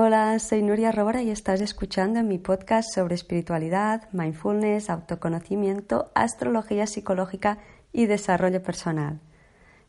Hola, 0.00 0.38
soy 0.38 0.62
Nuria 0.62 0.92
Robora 0.92 1.22
y 1.22 1.30
estás 1.30 1.60
escuchando 1.60 2.22
mi 2.22 2.38
podcast 2.38 2.88
sobre 2.94 3.16
espiritualidad, 3.16 4.08
mindfulness, 4.12 4.90
autoconocimiento, 4.90 6.12
astrología 6.14 6.86
psicológica 6.86 7.58
y 7.92 8.06
desarrollo 8.06 8.62
personal. 8.62 9.18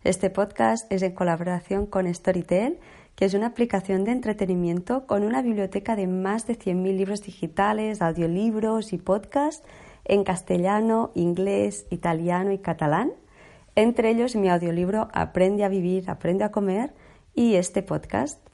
Este 0.03 0.31
podcast 0.31 0.91
es 0.91 1.03
en 1.03 1.11
colaboración 1.13 1.85
con 1.85 2.11
Storytel, 2.11 2.79
que 3.15 3.25
es 3.25 3.35
una 3.35 3.45
aplicación 3.45 4.03
de 4.03 4.13
entretenimiento 4.13 5.05
con 5.05 5.23
una 5.23 5.43
biblioteca 5.43 5.95
de 5.95 6.07
más 6.07 6.47
de 6.47 6.57
100.000 6.57 6.97
libros 6.97 7.21
digitales, 7.21 8.01
audiolibros 8.01 8.93
y 8.93 8.97
podcasts 8.97 9.63
en 10.05 10.23
castellano, 10.23 11.11
inglés, 11.13 11.85
italiano 11.91 12.51
y 12.51 12.57
catalán. 12.57 13.11
Entre 13.75 14.09
ellos 14.09 14.35
mi 14.35 14.49
audiolibro 14.49 15.07
Aprende 15.13 15.65
a 15.65 15.69
vivir, 15.69 16.09
aprende 16.09 16.45
a 16.45 16.51
comer 16.51 16.95
y 17.35 17.53
este 17.53 17.83
podcast. 17.83 18.48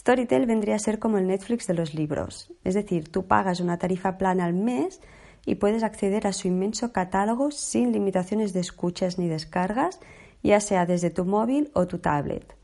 Storytel 0.00 0.46
vendría 0.46 0.76
a 0.76 0.78
ser 0.78 0.98
como 0.98 1.18
el 1.18 1.26
Netflix 1.26 1.66
de 1.66 1.74
los 1.74 1.92
libros, 1.92 2.50
es 2.64 2.72
decir, 2.72 3.12
tú 3.12 3.26
pagas 3.26 3.60
una 3.60 3.76
tarifa 3.76 4.16
plana 4.16 4.46
al 4.46 4.54
mes 4.54 5.02
y 5.44 5.56
puedes 5.56 5.82
acceder 5.82 6.26
a 6.26 6.32
su 6.32 6.48
inmenso 6.48 6.90
catálogo 6.90 7.50
sin 7.50 7.92
limitaciones 7.92 8.54
de 8.54 8.60
escuchas 8.60 9.18
ni 9.18 9.28
descargas, 9.28 10.00
ya 10.42 10.58
sea 10.60 10.86
desde 10.86 11.10
tu 11.10 11.26
móvil 11.26 11.70
o 11.74 11.86
tu 11.86 11.98
tablet. 11.98 12.56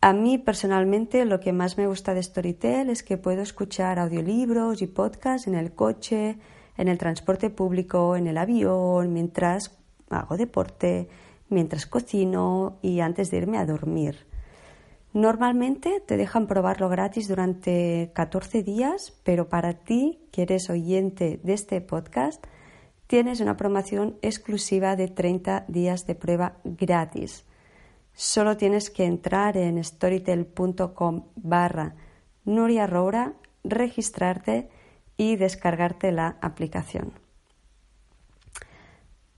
A 0.00 0.12
mí 0.12 0.38
personalmente 0.38 1.24
lo 1.24 1.40
que 1.40 1.52
más 1.52 1.76
me 1.76 1.88
gusta 1.88 2.14
de 2.14 2.22
Storytel 2.22 2.88
es 2.88 3.02
que 3.02 3.18
puedo 3.18 3.42
escuchar 3.42 3.98
audiolibros 3.98 4.80
y 4.80 4.86
podcasts 4.86 5.48
en 5.48 5.56
el 5.56 5.72
coche, 5.72 6.38
en 6.76 6.86
el 6.86 6.98
transporte 6.98 7.50
público, 7.50 8.14
en 8.14 8.28
el 8.28 8.38
avión, 8.38 9.12
mientras 9.12 9.76
hago 10.08 10.36
deporte, 10.36 11.08
mientras 11.48 11.86
cocino 11.86 12.78
y 12.80 13.00
antes 13.00 13.32
de 13.32 13.38
irme 13.38 13.58
a 13.58 13.66
dormir. 13.66 14.32
Normalmente 15.14 16.00
te 16.00 16.16
dejan 16.16 16.48
probarlo 16.48 16.88
gratis 16.88 17.28
durante 17.28 18.10
14 18.16 18.64
días, 18.64 19.12
pero 19.22 19.48
para 19.48 19.74
ti, 19.74 20.18
que 20.32 20.42
eres 20.42 20.68
oyente 20.70 21.38
de 21.40 21.52
este 21.52 21.80
podcast, 21.80 22.44
tienes 23.06 23.38
una 23.38 23.56
promoción 23.56 24.18
exclusiva 24.22 24.96
de 24.96 25.06
30 25.06 25.66
días 25.68 26.08
de 26.08 26.16
prueba 26.16 26.56
gratis. 26.64 27.44
Solo 28.12 28.56
tienes 28.56 28.90
que 28.90 29.04
entrar 29.04 29.56
en 29.56 29.82
storytel.com 29.84 31.26
barra 31.36 31.94
Nuria 32.44 32.88
Roura, 32.88 33.34
registrarte 33.62 34.68
y 35.16 35.36
descargarte 35.36 36.10
la 36.10 36.38
aplicación. 36.40 37.12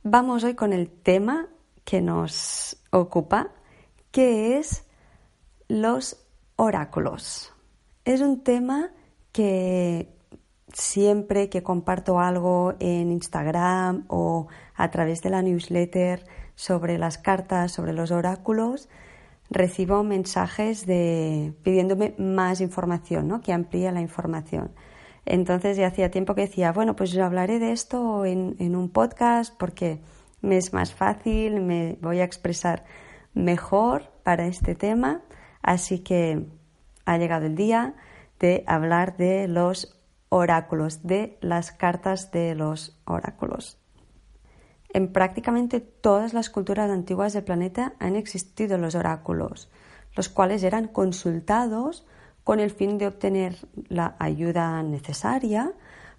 Vamos 0.03 0.43
hoy 0.43 0.55
con 0.55 0.73
el 0.73 0.89
tema 0.89 1.49
que 1.85 2.01
nos 2.01 2.79
ocupa, 2.91 3.51
que 4.11 4.57
es 4.57 4.86
los 5.69 6.27
oráculos. 6.57 7.53
Es 8.05 8.21
un 8.21 8.43
tema 8.43 8.91
que 9.33 10.17
siempre 10.73 11.49
que 11.49 11.63
comparto 11.63 12.21
algo 12.21 12.75
en 12.81 13.11
Instagram 13.11 14.05
o 14.09 14.49
a 14.75 14.91
través 14.91 15.23
de 15.23 15.31
la 15.31 15.43
newsletter 15.43 16.25
sobre 16.55 16.99
las 16.99 17.19
cartas, 17.19 17.73
sobre 17.73 17.93
los 17.93 18.11
oráculos, 18.11 18.89
recibo 19.51 20.03
mensajes 20.03 20.87
de 20.87 21.55
pidiéndome 21.63 22.15
más 22.19 22.61
información, 22.61 23.29
¿no? 23.29 23.41
que 23.41 23.53
amplíe 23.53 23.91
la 23.93 24.01
información. 24.01 24.73
Entonces 25.25 25.77
ya 25.77 25.89
hacía 25.89 26.11
tiempo 26.11 26.35
que 26.35 26.43
decía, 26.43 26.73
bueno, 26.73 26.95
pues 26.95 27.11
yo 27.11 27.25
hablaré 27.25 27.59
de 27.59 27.73
esto 27.73 28.25
en, 28.25 28.57
en 28.59 28.77
un 28.77 28.91
podcast 28.91 29.55
porque 29.59 30.01
me 30.41 30.57
es 30.57 30.73
más 30.73 30.95
fácil, 30.95 31.61
me 31.61 31.99
voy 32.01 32.21
a 32.21 32.25
expresar 32.25 32.85
mejor 33.35 34.11
para 34.23 34.47
este 34.47 34.75
tema 34.75 35.23
Así 35.67 35.99
que 35.99 36.47
ha 37.07 37.19
llegado 37.19 37.47
el 37.47 37.57
día 37.57 37.97
de 38.39 38.63
hablar 38.69 39.17
de 39.17 39.49
los 39.49 40.01
oráculos, 40.29 41.03
de 41.03 41.39
las 41.41 41.73
cartas 41.73 42.31
de 42.31 42.55
los 42.55 42.97
oráculos. 43.05 43.77
En 44.91 45.13
prácticamente 45.13 45.81
todas 45.81 46.35
las 46.35 46.51
culturas 46.51 46.89
antiguas 46.89 47.33
del 47.33 47.43
planeta 47.43 47.95
han 47.99 48.15
existido 48.15 48.79
los 48.79 48.95
oráculos, 48.95 49.69
los 50.15 50.29
cuales 50.29 50.63
eran 50.63 50.87
consultados 50.87 52.07
con 52.45 52.61
el 52.61 52.71
fin 52.71 52.97
de 52.97 53.09
obtener 53.09 53.57
la 53.89 54.15
ayuda 54.21 54.81
necesaria 54.85 55.73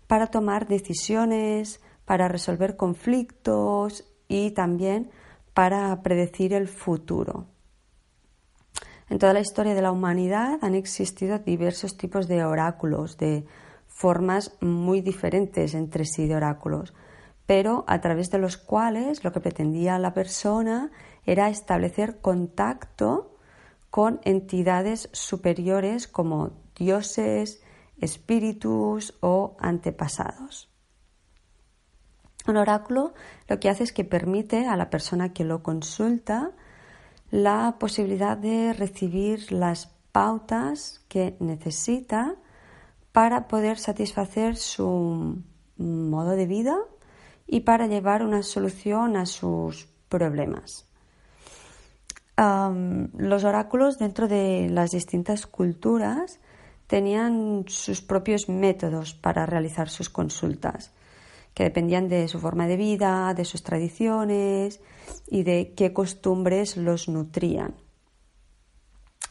para 0.08 0.28
tomar 0.28 0.68
decisiones, 0.68 1.80
para 2.04 2.28
resolver 2.28 2.76
conflictos 2.76 4.04
y 4.28 4.52
también 4.52 5.10
para 5.54 6.04
predecir 6.04 6.54
el 6.54 6.68
futuro. 6.68 7.48
En 9.10 9.20
toda 9.20 9.34
la 9.34 9.40
historia 9.40 9.74
de 9.74 9.82
la 9.82 9.92
humanidad 9.92 10.60
han 10.62 10.76
existido 10.76 11.40
diversos 11.40 11.98
tipos 11.98 12.28
de 12.28 12.44
oráculos, 12.44 13.18
de 13.18 13.46
formas 13.88 14.58
muy 14.60 15.02
diferentes 15.02 15.74
entre 15.74 16.06
sí 16.06 16.28
de 16.28 16.36
oráculos, 16.36 16.94
pero 17.46 17.86
a 17.88 18.02
través 18.02 18.30
de 18.30 18.38
los 18.38 18.58
cuales 18.58 19.24
lo 19.24 19.32
que 19.32 19.40
pretendía 19.40 19.98
la 19.98 20.14
persona 20.14 20.92
era 21.26 21.50
establecer 21.50 22.20
contacto 22.20 23.38
con 23.90 24.20
entidades 24.24 25.10
superiores 25.14 26.08
como 26.08 26.52
dioses, 26.76 27.64
espíritus 28.00 29.18
o 29.22 29.56
antepasados. 29.60 30.70
Un 32.48 32.58
oráculo 32.58 33.14
lo 33.48 33.60
que 33.60 33.70
hace 33.70 33.84
es 33.84 33.94
que 33.94 34.04
permite 34.04 34.68
a 34.68 34.76
la 34.76 34.90
persona 34.90 35.34
que 35.34 35.44
lo 35.44 35.64
consulta 35.64 36.52
la 37.30 37.76
posibilidad 37.80 38.38
de 38.38 38.74
recibir 38.74 39.52
las 39.52 39.92
pautas 40.12 41.04
que 41.08 41.36
necesita 41.40 42.36
para 43.12 43.48
poder 43.48 43.78
satisfacer 43.78 44.56
su 44.56 45.42
modo 45.78 46.32
de 46.32 46.46
vida 46.46 46.78
y 47.46 47.62
para 47.62 47.88
llevar 47.88 48.24
una 48.24 48.44
solución 48.44 49.18
a 49.18 49.26
sus 49.26 49.88
problemas. 50.10 50.86
los 52.38 53.44
oráculos 53.44 53.98
dentro 53.98 54.28
de 54.28 54.70
las 54.70 54.92
distintas 54.92 55.48
culturas 55.48 56.40
tenían 56.86 57.66
sus 57.68 58.02
propios 58.02 58.48
métodos 58.48 59.16
para 59.16 59.46
realizar 59.46 59.90
sus 59.90 60.10
consultas 60.10 60.92
que 61.58 61.64
dependían 61.64 62.08
de 62.08 62.28
su 62.28 62.40
forma 62.40 62.68
de 62.68 62.78
vida, 62.78 63.34
de 63.34 63.44
sus 63.44 63.64
tradiciones 63.64 64.80
y 65.28 65.42
de 65.42 65.74
qué 65.76 65.92
costumbres 65.92 66.78
los 66.78 67.10
nutrían. 67.10 67.74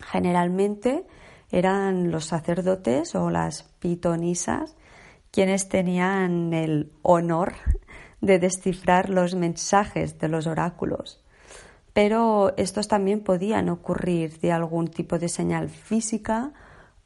Generalmente 0.00 1.06
eran 1.52 2.10
los 2.10 2.24
sacerdotes 2.24 3.14
o 3.14 3.30
las 3.30 3.62
pitonisas 3.78 4.74
quienes 5.30 5.68
tenían 5.68 6.52
el 6.52 6.90
honor 7.02 7.52
de 8.20 8.40
descifrar 8.40 9.08
los 9.08 9.36
mensajes 9.36 10.18
de 10.18 10.26
los 10.26 10.48
oráculos. 10.48 11.24
Pero 11.92 12.54
estos 12.56 12.88
también 12.88 13.20
podían 13.20 13.68
ocurrir 13.68 14.40
de 14.40 14.50
algún 14.50 14.88
tipo 14.88 15.20
de 15.20 15.28
señal 15.28 15.68
física 15.68 16.52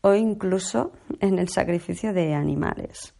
o 0.01 0.15
incluso 0.15 0.93
en 1.21 1.39
el 1.39 1.51
sacrificio 1.51 2.15
de 2.15 2.33
animales. 2.33 3.20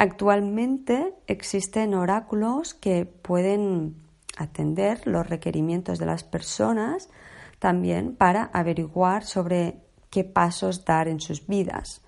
Actualmente 0.00 1.12
existen 1.26 1.92
oráculos 1.92 2.72
que 2.72 3.04
pueden 3.04 3.96
atender 4.38 5.06
los 5.06 5.28
requerimientos 5.28 5.98
de 5.98 6.06
las 6.06 6.24
personas 6.24 7.10
también 7.58 8.16
para 8.16 8.44
averiguar 8.44 9.24
sobre 9.26 9.82
qué 10.08 10.24
pasos 10.24 10.86
dar 10.86 11.06
en 11.06 11.20
sus 11.20 11.46
vidas, 11.46 12.00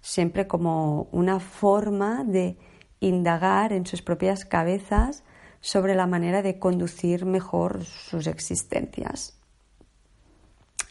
siempre 0.00 0.46
como 0.46 1.08
una 1.10 1.40
forma 1.40 2.22
de 2.22 2.56
indagar 3.00 3.72
en 3.72 3.84
sus 3.84 4.00
propias 4.00 4.44
cabezas 4.44 5.24
sobre 5.60 5.96
la 5.96 6.06
manera 6.06 6.40
de 6.40 6.60
conducir 6.60 7.24
mejor 7.24 7.84
sus 7.84 8.28
existencias. 8.28 9.36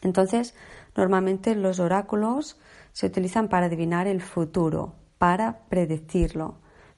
Entonces, 0.01 0.55
normalmente 0.93 1.55
los 1.55 1.79
oráculos 1.79 2.59
se 2.91 3.05
utilizan 3.05 3.47
para 3.47 3.67
adivinar 3.67 4.07
el 4.07 4.19
futuro, 4.19 4.95
para 5.23 5.59
predecirlo, 5.69 6.55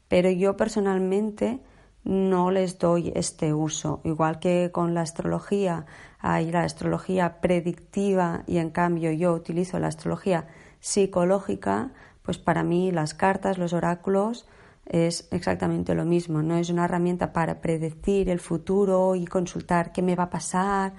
pero 0.08 0.32
yo 0.32 0.58
personalmente 0.58 1.60
no 2.04 2.50
les 2.50 2.80
doy 2.80 3.12
este 3.14 3.54
uso, 3.54 4.02
igual 4.04 4.40
que 4.40 4.72
con 4.74 4.96
la 4.96 5.02
astrología 5.02 5.86
hay 6.18 6.50
la 6.50 6.64
astrología 6.64 7.40
predictiva 7.40 8.42
y 8.48 8.58
en 8.58 8.72
cambio 8.72 9.12
yo 9.12 9.32
utilizo 9.32 9.78
la 9.78 9.90
astrología 9.90 10.48
psicológica, 10.80 11.92
pues 12.24 12.40
para 12.40 12.64
mí 12.64 12.92
las 12.92 13.14
cartas, 13.14 13.60
los 13.60 13.74
oráculos 13.74 14.48
es 14.88 15.28
exactamente 15.30 15.94
lo 15.94 16.04
mismo, 16.04 16.42
no 16.42 16.58
es 16.58 16.72
una 16.72 16.86
herramienta 16.86 17.32
para 17.32 17.62
predecir 17.62 18.32
el 18.32 18.40
futuro 18.40 19.14
y 19.14 19.26
consultar 19.28 19.92
qué 19.92 20.02
me 20.02 20.16
va 20.16 20.24
a 20.24 20.30
pasar, 20.32 20.94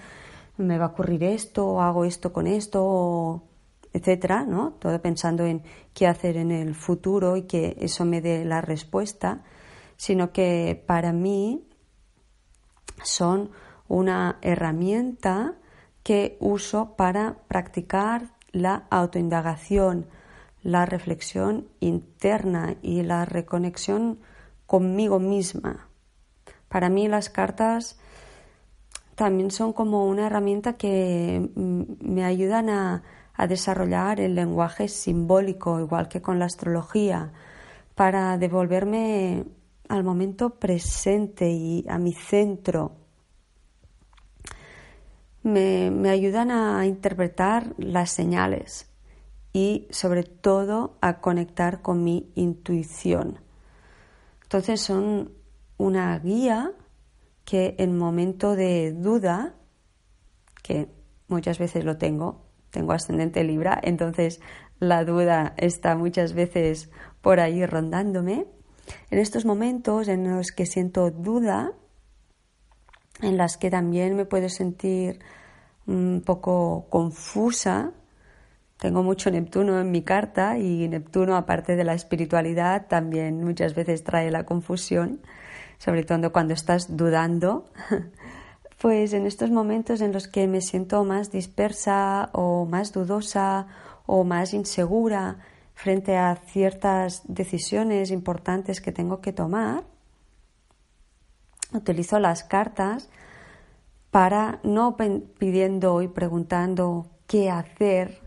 me 0.58 0.78
va 0.78 0.84
a 0.84 0.88
ocurrir 0.90 1.25
esto, 1.25 1.82
hago 1.82 2.05
esto 2.05 2.32
con 2.32 2.46
esto, 2.46 3.43
etcétera, 3.97 4.45
¿no? 4.45 4.73
Todo 4.79 5.01
pensando 5.01 5.47
en 5.47 5.63
qué 5.95 6.07
hacer 6.07 6.37
en 6.37 6.51
el 6.51 6.75
futuro 6.75 7.37
y 7.37 7.43
que 7.43 7.77
eso 7.81 8.05
me 8.05 8.21
dé 8.21 8.45
la 8.45 8.61
respuesta, 8.61 9.43
sino 9.97 10.33
que 10.33 10.83
para 10.87 11.13
mí 11.13 11.67
son 13.03 13.51
una 13.89 14.39
herramienta 14.43 15.55
que 16.03 16.37
uso 16.41 16.95
para 16.97 17.39
practicar 17.49 18.35
la 18.53 18.87
autoindagación, 18.91 20.07
la 20.63 20.85
reflexión 20.85 21.69
interna 21.81 22.77
y 22.83 23.03
la 23.03 23.25
reconexión 23.25 24.19
conmigo 24.67 25.19
misma. 25.21 25.89
Para 26.69 26.91
mí 26.91 27.09
las 27.09 27.31
cartas 27.31 27.99
también 29.15 29.51
son 29.51 29.73
como 29.73 30.07
una 30.07 30.27
herramienta 30.27 30.75
que 30.75 31.51
mm, 31.55 31.83
me 32.01 32.25
ayudan 32.25 32.69
a, 32.69 33.03
desarrollar 33.47 34.21
el 34.21 34.35
lenguaje 34.35 34.88
simbólico, 34.88 35.79
igual 35.79 36.09
que 36.09 36.23
con 36.23 36.38
la 36.38 36.47
astrología, 36.47 37.33
para 37.94 38.38
devolverme 38.38 39.44
al 39.88 40.05
momento 40.05 40.59
presente 40.59 41.50
y 41.50 41.85
a 41.88 41.99
mi 41.99 42.12
centro. 42.12 42.93
Me, 45.43 45.91
me, 45.91 46.11
ayudan 46.11 46.50
a 46.50 46.87
interpretar 46.87 47.75
las 47.79 48.11
señales 48.11 48.91
y 49.53 49.87
sobre 49.91 50.25
todo 50.25 50.97
a 51.00 51.21
conectar 51.21 51.83
con 51.83 52.03
mi 52.03 52.33
intuición. 52.35 53.38
Entonces 54.43 54.81
son 54.81 55.33
una 55.77 56.19
guía 56.19 56.73
que 57.44 57.77
en 57.79 57.97
momento 57.97 58.56
de 58.56 58.93
duda, 58.93 59.55
que 60.62 60.88
muchas 61.29 61.59
veces 61.59 61.85
lo 61.85 61.97
tengo, 61.97 62.46
tengo 62.76 62.93
ascendente 62.93 63.43
Libra, 63.43 63.81
entonces 63.82 64.40
la 64.78 65.02
duda 65.05 65.55
está 65.56 65.96
muchas 65.96 66.34
veces 66.34 66.90
por 67.23 67.40
ahí 67.40 67.64
rondándome. 67.64 68.46
En 69.11 69.19
estos 69.19 69.46
momentos 69.46 70.08
en 70.08 70.37
los 70.37 70.52
que 70.52 70.67
siento 70.67 71.11
duda, 71.11 71.73
en 73.23 73.38
las 73.38 73.56
que 73.56 73.70
también 73.70 74.14
me 74.14 74.26
puedo 74.26 74.50
sentir 74.50 75.20
un 75.87 76.23
poco 76.25 76.87
confusa, 76.90 77.93
tengo 78.76 79.02
mucho 79.02 79.31
Neptuno 79.31 79.81
en 79.81 79.90
mi 79.90 80.02
carta 80.02 80.58
y 80.58 80.87
Neptuno, 80.87 81.34
aparte 81.34 81.76
de 81.76 81.84
la 81.84 81.94
espiritualidad, 81.94 82.88
también 82.88 83.43
muchas 83.43 83.75
veces 83.75 84.05
trae 84.05 84.31
la 84.31 84.44
confusión 84.44 85.23
sobre 85.78 86.05
todo 86.05 86.32
cuando 86.32 86.55
estás 86.55 86.96
dudando, 86.96 87.70
pues 88.87 89.15
en 89.15 89.27
estos 89.27 89.50
momentos 89.50 90.00
en 90.00 90.12
los 90.12 90.29
que 90.29 90.47
me 90.47 90.61
siento 90.61 91.03
más 91.03 91.33
dispersa 91.33 92.31
o 92.33 92.67
más 92.67 92.93
dudosa 92.93 93.67
o 94.06 94.23
más 94.23 94.55
insegura 94.55 95.38
frente 95.75 96.17
a 96.17 96.37
ciertas 96.37 97.23
decisiones 97.25 98.12
importantes 98.12 98.81
que 98.81 98.93
tengo 98.93 99.21
que 99.21 99.33
tomar, 99.33 99.83
utilizo 101.73 102.21
las 102.21 102.44
cartas 102.44 103.09
para 104.12 104.61
no 104.62 104.97
pidiendo 104.97 106.00
y 106.00 106.06
preguntando 106.06 107.09
qué 107.27 107.50
hacer 107.50 108.21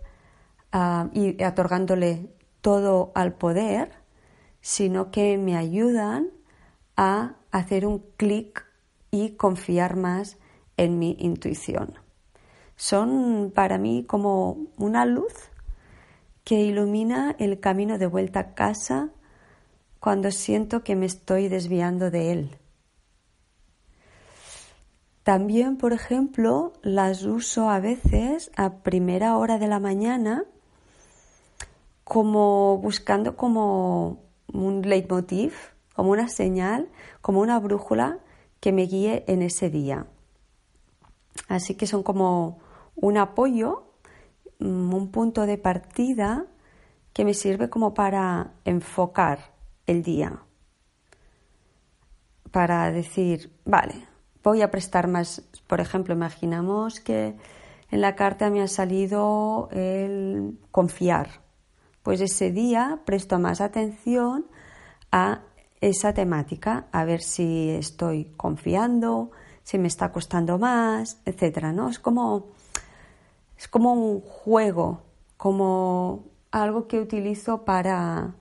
ah, 0.74 1.08
y 1.14 1.42
otorgándole 1.42 2.34
todo 2.60 3.14
al 3.16 3.32
poder, 3.32 3.94
sino 4.60 5.10
que 5.10 5.38
me 5.38 5.56
ayudan 5.56 6.32
a 6.98 7.36
hacer 7.50 7.86
un 7.86 8.00
clic 8.18 8.66
y 9.10 9.38
confiar 9.38 9.96
más 9.96 10.36
en 10.80 10.98
mi 10.98 11.16
intuición. 11.20 11.94
Son 12.76 13.52
para 13.54 13.78
mí 13.78 14.06
como 14.08 14.68
una 14.78 15.06
luz 15.06 15.34
que 16.44 16.62
ilumina 16.62 17.36
el 17.38 17.60
camino 17.60 17.98
de 17.98 18.08
vuelta 18.08 18.40
a 18.40 18.54
casa 18.54 19.10
cuando 20.00 20.32
siento 20.32 20.84
que 20.84 20.96
me 20.96 21.06
estoy 21.06 21.50
desviando 21.50 22.10
de 22.10 22.32
él. 22.32 22.58
También, 25.24 25.78
por 25.78 25.94
ejemplo, 25.94 26.74
las 26.82 27.24
uso 27.24 27.70
a 27.70 27.80
veces 27.80 28.50
a 28.56 28.78
primera 28.78 29.38
hora 29.38 29.60
de 29.60 29.68
la 29.68 29.80
mañana 29.80 30.46
como 32.04 32.78
buscando 32.78 33.36
como 33.36 34.24
un 34.52 34.82
leitmotiv 34.82 35.54
como 36.00 36.12
una 36.12 36.30
señal, 36.30 36.88
como 37.22 37.42
una 37.42 37.60
brújula 37.60 38.20
que 38.62 38.72
me 38.72 38.84
guíe 38.84 39.26
en 39.28 39.42
ese 39.42 39.70
día. 39.70 40.08
Así 41.48 41.76
que 41.76 41.88
son 41.88 42.04
como 42.04 42.60
un 42.96 43.18
apoyo, 43.18 43.84
mm, 44.60 44.94
un 44.94 45.12
punto 45.12 45.46
de 45.46 45.58
partida 45.58 46.46
que 47.14 47.26
me 47.26 47.34
sirve 47.34 47.70
como 47.70 47.94
para 47.94 48.54
enfocar 48.66 49.54
el 49.88 50.04
día. 50.04 50.44
Para 52.52 52.92
decir, 52.92 53.52
vale, 53.66 54.08
voy 54.44 54.62
a 54.62 54.72
prestar 54.72 55.08
más, 55.08 55.42
por 55.68 55.82
ejemplo, 55.82 56.14
imaginamos 56.14 57.00
que 57.00 57.36
en 57.92 58.02
la 58.02 58.16
carta 58.16 58.50
me 58.50 58.62
ha 58.62 58.68
salido 58.68 59.70
el 59.72 60.58
confiar. 60.72 61.42
Pues 62.04 62.22
ese 62.22 62.52
día 62.52 63.02
presto 63.06 63.40
más 63.40 63.62
atención 63.62 64.46
a 65.12 65.42
esa 65.82 66.14
temática, 66.14 66.88
a 66.92 67.06
ver 67.06 67.22
si 67.22 67.70
estoy 67.70 68.26
confiando, 68.38 69.32
si 69.70 69.78
me 69.78 69.88
está 69.88 70.12
costando 70.12 70.58
más, 70.58 71.22
etcétera, 71.26 71.72
¿no? 71.72 71.90
Es 71.90 72.00
como, 72.00 72.48
es 73.56 73.68
como 73.68 73.94
un 73.94 74.20
juego, 74.22 75.04
como 75.38 76.24
algo 76.50 76.88
que 76.88 77.00
utilizo 77.00 77.66
para, 77.66 78.34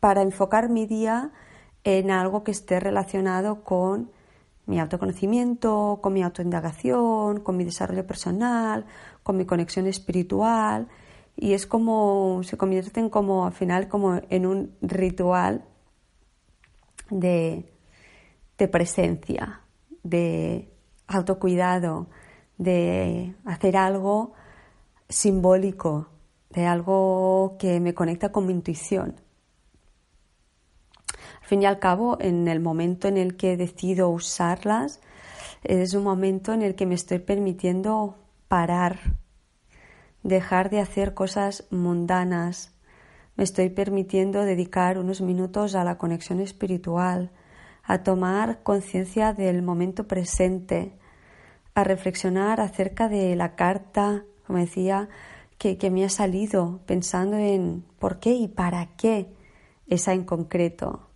para 0.00 0.20
enfocar 0.20 0.68
mi 0.68 0.84
día 0.84 1.30
en 1.82 2.10
algo 2.10 2.44
que 2.44 2.50
esté 2.50 2.78
relacionado 2.78 3.64
con 3.64 4.10
mi 4.66 4.78
autoconocimiento, 4.78 6.00
con 6.02 6.12
mi 6.12 6.22
autoindagación, 6.22 7.40
con 7.40 7.56
mi 7.56 7.64
desarrollo 7.64 8.06
personal, 8.06 8.84
con 9.22 9.38
mi 9.38 9.46
conexión 9.46 9.86
espiritual 9.86 10.88
y 11.36 11.54
es 11.54 11.66
como, 11.66 12.42
se 12.42 12.58
convierten 12.58 13.08
como 13.08 13.46
al 13.46 13.54
final 13.54 13.88
como 13.88 14.20
en 14.28 14.44
un 14.44 14.76
ritual 14.82 15.64
de, 17.08 17.72
de 18.62 18.68
presencia, 18.68 19.60
de 20.04 20.70
autocuidado, 21.08 22.06
de 22.58 23.34
hacer 23.44 23.76
algo 23.76 24.34
simbólico, 25.08 26.06
de 26.50 26.66
algo 26.66 27.56
que 27.58 27.80
me 27.80 27.92
conecta 27.92 28.30
con 28.30 28.46
mi 28.46 28.52
intuición. 28.52 29.16
Al 31.40 31.48
fin 31.48 31.62
y 31.62 31.66
al 31.66 31.80
cabo, 31.80 32.18
en 32.20 32.46
el 32.46 32.60
momento 32.60 33.08
en 33.08 33.16
el 33.16 33.36
que 33.36 33.56
decido 33.56 34.10
usarlas, 34.10 35.00
es 35.64 35.94
un 35.94 36.04
momento 36.04 36.52
en 36.52 36.62
el 36.62 36.76
que 36.76 36.86
me 36.86 36.94
estoy 36.94 37.18
permitiendo 37.18 38.14
parar 38.46 39.00
dejar 40.22 40.70
de 40.70 40.78
hacer 40.78 41.14
cosas 41.14 41.64
mundanas. 41.70 42.72
Me 43.34 43.42
estoy 43.42 43.70
permitiendo 43.70 44.42
dedicar 44.42 44.98
unos 44.98 45.20
minutos 45.20 45.74
a 45.74 45.82
la 45.82 45.98
conexión 45.98 46.38
espiritual, 46.38 47.32
a 47.82 48.02
tomar 48.02 48.62
conciencia 48.62 49.32
del 49.32 49.62
momento 49.62 50.06
presente, 50.06 50.98
a 51.74 51.84
reflexionar 51.84 52.60
acerca 52.60 53.08
de 53.08 53.34
la 53.36 53.54
carta, 53.54 54.24
como 54.46 54.58
decía, 54.58 55.08
que, 55.58 55.78
que 55.78 55.90
me 55.90 56.04
ha 56.04 56.08
salido, 56.08 56.80
pensando 56.86 57.36
en 57.36 57.84
por 57.98 58.18
qué 58.18 58.34
y 58.34 58.48
para 58.48 58.94
qué 58.96 59.32
esa 59.86 60.12
en 60.12 60.24
concreto. 60.24 61.08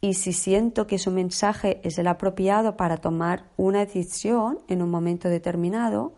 Y 0.00 0.14
si 0.14 0.32
siento 0.32 0.86
que 0.86 0.98
su 0.98 1.10
mensaje 1.10 1.80
es 1.82 1.98
el 1.98 2.06
apropiado 2.06 2.76
para 2.76 2.98
tomar 2.98 3.50
una 3.56 3.80
decisión 3.80 4.60
en 4.68 4.82
un 4.82 4.90
momento 4.90 5.28
determinado, 5.28 6.14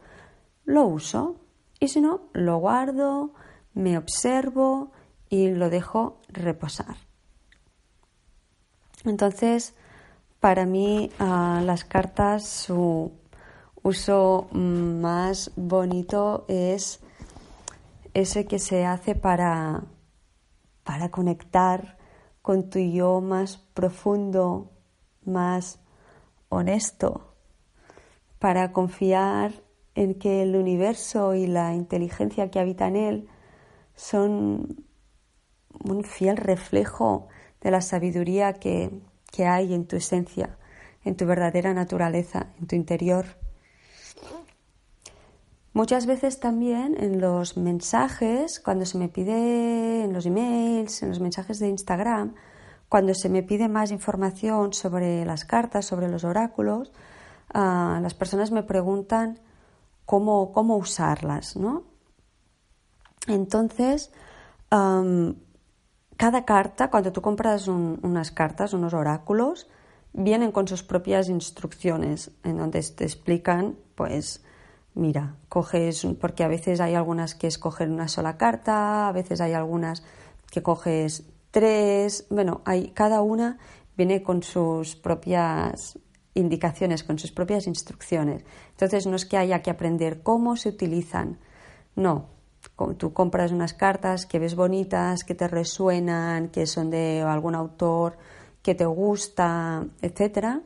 lo 0.64 0.84
uso, 0.86 1.36
y 1.80 1.88
si 1.88 2.00
no, 2.00 2.28
lo 2.32 2.58
guardo, 2.58 3.32
me 3.74 3.96
observo 3.96 4.92
y 5.30 5.50
lo 5.50 5.70
dejo 5.70 6.20
reposar. 6.28 7.07
Entonces, 9.04 9.74
para 10.40 10.66
mí 10.66 11.10
ah, 11.18 11.60
las 11.64 11.84
cartas, 11.84 12.46
su 12.46 13.12
uso 13.82 14.48
más 14.52 15.52
bonito 15.56 16.44
es 16.48 17.00
ese 18.14 18.46
que 18.46 18.58
se 18.58 18.84
hace 18.84 19.14
para, 19.14 19.84
para 20.84 21.10
conectar 21.10 21.96
con 22.42 22.70
tu 22.70 22.78
yo 22.78 23.20
más 23.20 23.58
profundo, 23.74 24.72
más 25.24 25.80
honesto, 26.48 27.34
para 28.38 28.72
confiar 28.72 29.52
en 29.94 30.14
que 30.14 30.42
el 30.42 30.56
universo 30.56 31.34
y 31.34 31.46
la 31.46 31.74
inteligencia 31.74 32.50
que 32.50 32.60
habita 32.60 32.86
en 32.86 32.96
él 32.96 33.28
son 33.94 34.84
un 35.84 36.04
fiel 36.04 36.36
reflejo 36.36 37.28
de 37.60 37.70
la 37.70 37.80
sabiduría 37.80 38.54
que, 38.54 38.90
hay 39.38 39.72
en 39.72 39.86
tu 39.86 39.96
esencia, 39.96 40.56
en 41.04 41.16
tu 41.16 41.24
verdadera 41.24 41.72
naturaleza, 41.74 42.48
en 42.60 42.66
tu 42.66 42.74
interior. 42.74 43.26
Muchas 45.72 46.06
veces 46.06 46.40
también 46.40 46.96
en 46.98 47.20
los 47.20 47.56
mensajes, 47.56 48.58
cuando 48.58 48.84
se 48.84 48.98
me 48.98 49.08
pide 49.08 50.02
en 50.02 50.12
los 50.12 50.26
emails, 50.26 51.02
en 51.02 51.10
los 51.10 51.20
mensajes 51.20 51.60
de 51.60 51.68
Instagram, 51.68 52.34
cuando 52.88 53.14
se 53.14 53.28
me 53.28 53.42
pide 53.42 53.68
más 53.68 53.90
información 53.92 54.72
sobre 54.72 55.24
las 55.24 55.44
cartas, 55.44 55.86
sobre 55.86 56.08
los 56.08 56.24
oráculos, 56.24 56.90
ah, 57.54 58.00
las 58.02 58.14
personas 58.14 58.50
me 58.50 58.62
preguntan 58.62 59.38
cómo, 60.04 60.52
cómo 60.52 60.76
usarlas, 60.76 61.54
¿no? 61.56 61.84
Entonces, 63.28 64.10
cada 66.18 66.44
carta, 66.44 66.90
cuando 66.90 67.12
tú 67.12 67.22
compras 67.22 67.68
unas 67.68 68.32
cartas, 68.32 68.72
unos 68.72 68.92
oráculos, 68.92 69.68
vienen 70.12 70.50
con 70.50 70.66
sus 70.66 70.82
propias 70.82 71.28
instrucciones 71.28 72.32
en 72.42 72.58
donde 72.58 72.82
te 72.82 73.04
explican, 73.04 73.76
pues, 73.94 74.44
mira, 74.94 75.36
coges, 75.48 76.04
porque 76.20 76.42
a 76.42 76.48
veces 76.48 76.80
hay 76.80 76.96
algunas 76.96 77.36
que 77.36 77.46
escogen 77.46 77.92
una 77.92 78.08
sola 78.08 78.36
carta, 78.36 79.06
a 79.06 79.12
veces 79.12 79.40
hay 79.40 79.52
algunas 79.52 80.02
que 80.50 80.60
coges 80.60 81.22
tres, 81.52 82.26
bueno, 82.30 82.62
hay, 82.64 82.88
cada 82.88 83.22
una 83.22 83.58
viene 83.96 84.20
con 84.24 84.42
sus 84.42 84.96
propias 84.96 86.00
indicaciones, 86.34 87.04
con 87.04 87.20
sus 87.20 87.30
propias 87.30 87.68
instrucciones. 87.68 88.44
Entonces 88.70 89.06
no 89.06 89.14
es 89.14 89.24
que 89.24 89.36
haya 89.36 89.62
que 89.62 89.70
aprender 89.70 90.24
cómo 90.24 90.56
se 90.56 90.70
utilizan, 90.70 91.38
no, 91.94 92.26
tú 92.96 93.12
compras 93.12 93.52
unas 93.52 93.74
cartas 93.74 94.26
que 94.26 94.38
ves 94.38 94.54
bonitas, 94.54 95.24
que 95.24 95.34
te 95.34 95.48
resuenan, 95.48 96.48
que 96.48 96.66
son 96.66 96.90
de 96.90 97.22
algún 97.22 97.54
autor 97.54 98.16
que 98.62 98.74
te 98.74 98.86
gusta, 98.86 99.86
etcétera. 100.00 100.62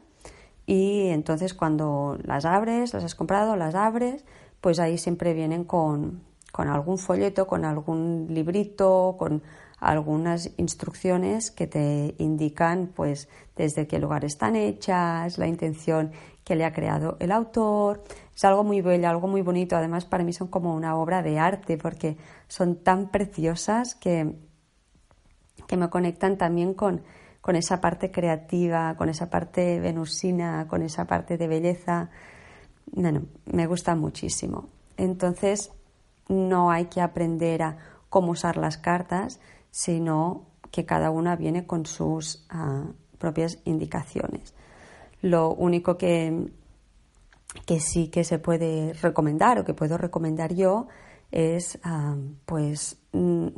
Y 0.67 1.09
entonces 1.09 1.55
cuando 1.55 2.19
las 2.25 2.45
abres, 2.45 2.95
las 2.95 3.05
has 3.05 3.15
comprado, 3.15 3.57
las 3.57 3.75
abres, 3.75 4.25
pues 4.61 4.79
ahí 4.79 4.99
siempre 4.99 5.35
vienen 5.35 5.65
con, 5.65 6.23
con 6.53 6.69
algún 6.69 6.99
folleto, 6.99 7.47
con 7.47 7.65
algún 7.65 8.27
librito, 8.31 9.17
con 9.19 9.43
algunas 9.79 10.51
instrucciones 10.59 11.51
que 11.51 11.67
te 11.67 12.15
indican 12.19 12.93
pues 12.95 13.29
desde 13.57 13.89
qué 13.89 13.99
lugar 13.99 14.25
están 14.25 14.55
hechas, 14.55 15.39
la 15.39 15.49
intención 15.49 16.13
que 16.45 16.55
le 16.55 16.65
ha 16.65 16.73
creado 16.73 17.17
el 17.19 17.33
autor. 17.33 18.05
Es 18.43 18.47
algo 18.47 18.65
muy 18.65 18.81
bello, 18.81 19.09
algo 19.09 19.29
muy 19.29 19.41
bonito. 19.41 19.77
Además, 19.77 20.05
para 20.05 20.25
mí 20.25 20.33
son 20.33 20.49
como 20.49 20.75
una 20.75 20.97
obra 20.97 21.23
de 21.23 21.39
arte 21.39 21.79
porque 21.79 22.17
son 22.49 22.75
tan 22.75 23.13
preciosas 23.13 23.95
que, 23.95 24.35
que 25.69 25.77
me 25.77 25.89
conectan 25.89 26.37
también 26.37 26.75
con, 26.75 27.03
con 27.41 27.55
esa 27.55 27.81
parte 27.81 28.11
creativa, 28.11 28.97
con 28.97 29.09
esa 29.09 29.31
parte 29.31 29.79
venusina, 29.79 30.67
con 30.67 30.83
esa 30.83 31.07
parte 31.07 31.39
de 31.39 31.47
belleza. 31.47 32.11
Bueno, 32.87 33.27
me 33.45 33.69
gusta 33.69 33.95
muchísimo. 33.95 34.71
Entonces, 34.97 35.71
no 36.27 36.73
hay 36.73 36.87
que 36.87 37.01
aprender 37.01 37.63
a 37.63 37.77
cómo 38.09 38.33
usar 38.33 38.57
las 38.57 38.77
cartas, 38.77 39.39
sino 39.71 40.47
que 40.73 40.85
cada 40.85 41.13
una 41.13 41.37
viene 41.37 41.65
con 41.65 41.87
sus 41.87 42.45
ah, 42.51 42.87
propias 43.19 43.61
indicaciones. 43.67 44.53
Lo 45.21 45.55
único 45.55 45.97
que, 45.97 46.51
que 47.67 47.81
sí 47.81 48.09
que 48.09 48.25
se 48.25 48.39
puede 48.39 48.93
recomendar 48.95 49.59
o 49.59 49.65
que 49.65 49.75
puedo 49.75 49.99
recomendar 49.99 50.55
yo 50.55 50.89
es 51.31 51.79
ah, 51.83 52.17
pues 52.45 52.99
mm, 53.13 53.49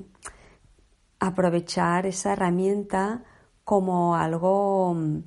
aprovechar 1.21 2.07
esa 2.07 2.33
herramienta 2.33 3.25
como 3.65 4.15
algo 4.15 4.95
mm, 4.95 5.19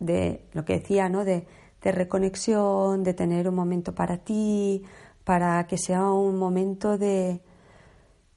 de 0.00 0.48
lo 0.52 0.64
que 0.64 0.80
decía, 0.80 1.08
¿no? 1.08 1.24
De, 1.24 1.46
de, 1.82 1.92
reconexión, 1.92 3.04
de 3.04 3.14
tener 3.14 3.48
un 3.48 3.54
momento 3.54 3.94
para 3.94 4.18
ti, 4.18 4.82
para 5.24 5.66
que 5.66 5.78
sea 5.78 6.10
un 6.10 6.36
momento 6.36 6.98
de, 6.98 7.42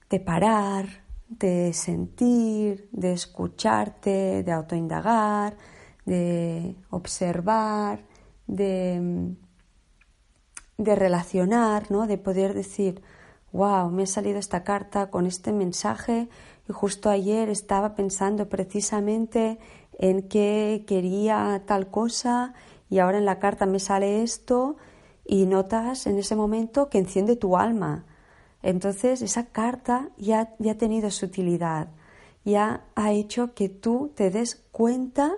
de 0.10 0.20
parar, 0.20 0.86
de 1.28 1.74
sentir, 1.74 2.90
de 2.92 3.14
escucharte, 3.14 4.44
de 4.44 4.52
autoindagar, 4.52 5.58
de 6.06 6.76
observar, 6.90 8.04
de, 8.56 9.36
de 10.78 10.96
relacionar, 10.96 11.90
¿no? 11.92 12.08
de 12.08 12.18
poder 12.18 12.54
decir, 12.54 13.02
wow, 13.52 13.90
me 13.90 14.04
ha 14.04 14.08
salido 14.08 14.40
esta 14.40 14.64
carta 14.64 15.10
con 15.10 15.26
este 15.26 15.52
mensaje 15.52 16.30
y 16.68 16.74
justo 16.74 17.10
ayer 17.10 17.50
estaba 17.50 17.96
pensando 17.96 18.48
precisamente 18.50 19.60
en 19.98 20.28
que 20.28 20.86
quería 20.88 21.64
tal 21.66 21.90
cosa 21.90 22.54
y 22.90 23.00
ahora 23.00 23.18
en 23.18 23.26
la 23.26 23.40
carta 23.40 23.66
me 23.66 23.80
sale 23.80 24.24
esto 24.24 24.78
y 25.26 25.46
notas 25.46 26.06
en 26.08 26.18
ese 26.18 26.36
momento 26.36 26.90
que 26.90 27.00
enciende 27.00 27.36
tu 27.36 27.58
alma. 27.58 28.06
Entonces 28.62 29.22
esa 29.22 29.48
carta 29.48 30.10
ya, 30.18 30.56
ya 30.60 30.74
ha 30.74 30.78
tenido 30.78 31.10
su 31.12 31.26
utilidad, 31.26 31.90
ya 32.46 32.86
ha 32.96 33.12
hecho 33.12 33.54
que 33.54 33.70
tú 33.70 34.12
te 34.16 34.30
des 34.30 34.64
cuenta 34.72 35.34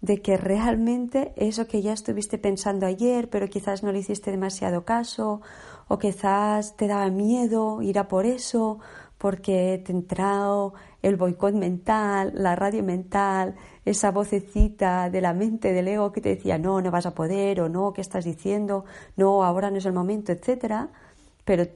de 0.00 0.22
que 0.22 0.36
realmente 0.36 1.32
eso 1.36 1.66
que 1.66 1.82
ya 1.82 1.92
estuviste 1.92 2.38
pensando 2.38 2.86
ayer, 2.86 3.28
pero 3.28 3.48
quizás 3.48 3.82
no 3.82 3.92
le 3.92 3.98
hiciste 3.98 4.30
demasiado 4.30 4.84
caso, 4.84 5.42
o 5.88 5.98
quizás 5.98 6.76
te 6.76 6.86
daba 6.86 7.10
miedo 7.10 7.82
ir 7.82 7.98
a 7.98 8.08
por 8.08 8.24
eso, 8.24 8.78
porque 9.18 9.82
te 9.84 9.92
entrado 9.92 10.72
el 11.02 11.16
boicot 11.16 11.54
mental, 11.54 12.32
la 12.34 12.56
radio 12.56 12.82
mental, 12.82 13.54
esa 13.84 14.10
vocecita 14.10 15.10
de 15.10 15.20
la 15.20 15.34
mente 15.34 15.72
del 15.72 15.88
ego 15.88 16.12
que 16.12 16.22
te 16.22 16.30
decía 16.30 16.56
no, 16.58 16.80
no 16.80 16.90
vas 16.90 17.04
a 17.04 17.14
poder, 17.14 17.60
o 17.60 17.68
no, 17.68 17.92
¿qué 17.92 18.00
estás 18.00 18.24
diciendo? 18.24 18.86
No, 19.16 19.44
ahora 19.44 19.70
no 19.70 19.76
es 19.76 19.84
el 19.84 19.92
momento, 19.92 20.32
etcétera. 20.32 20.88
Pero 21.44 21.66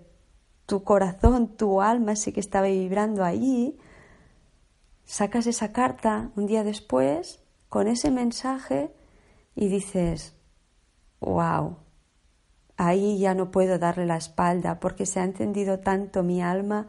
tu 0.66 0.82
corazón, 0.84 1.48
tu 1.56 1.82
alma 1.82 2.16
sí 2.16 2.32
que 2.32 2.40
estaba 2.40 2.66
vibrando 2.68 3.24
allí. 3.24 3.78
Sacas 5.04 5.46
esa 5.46 5.72
carta 5.72 6.30
un 6.36 6.46
día 6.46 6.64
después 6.64 7.43
con 7.74 7.88
ese 7.88 8.12
mensaje 8.12 8.92
y 9.56 9.66
dices, 9.66 10.36
wow, 11.18 11.78
ahí 12.76 13.18
ya 13.18 13.34
no 13.34 13.50
puedo 13.50 13.80
darle 13.80 14.06
la 14.06 14.16
espalda 14.16 14.78
porque 14.78 15.06
se 15.06 15.18
ha 15.18 15.24
encendido 15.24 15.80
tanto 15.80 16.22
mi 16.22 16.40
alma, 16.40 16.86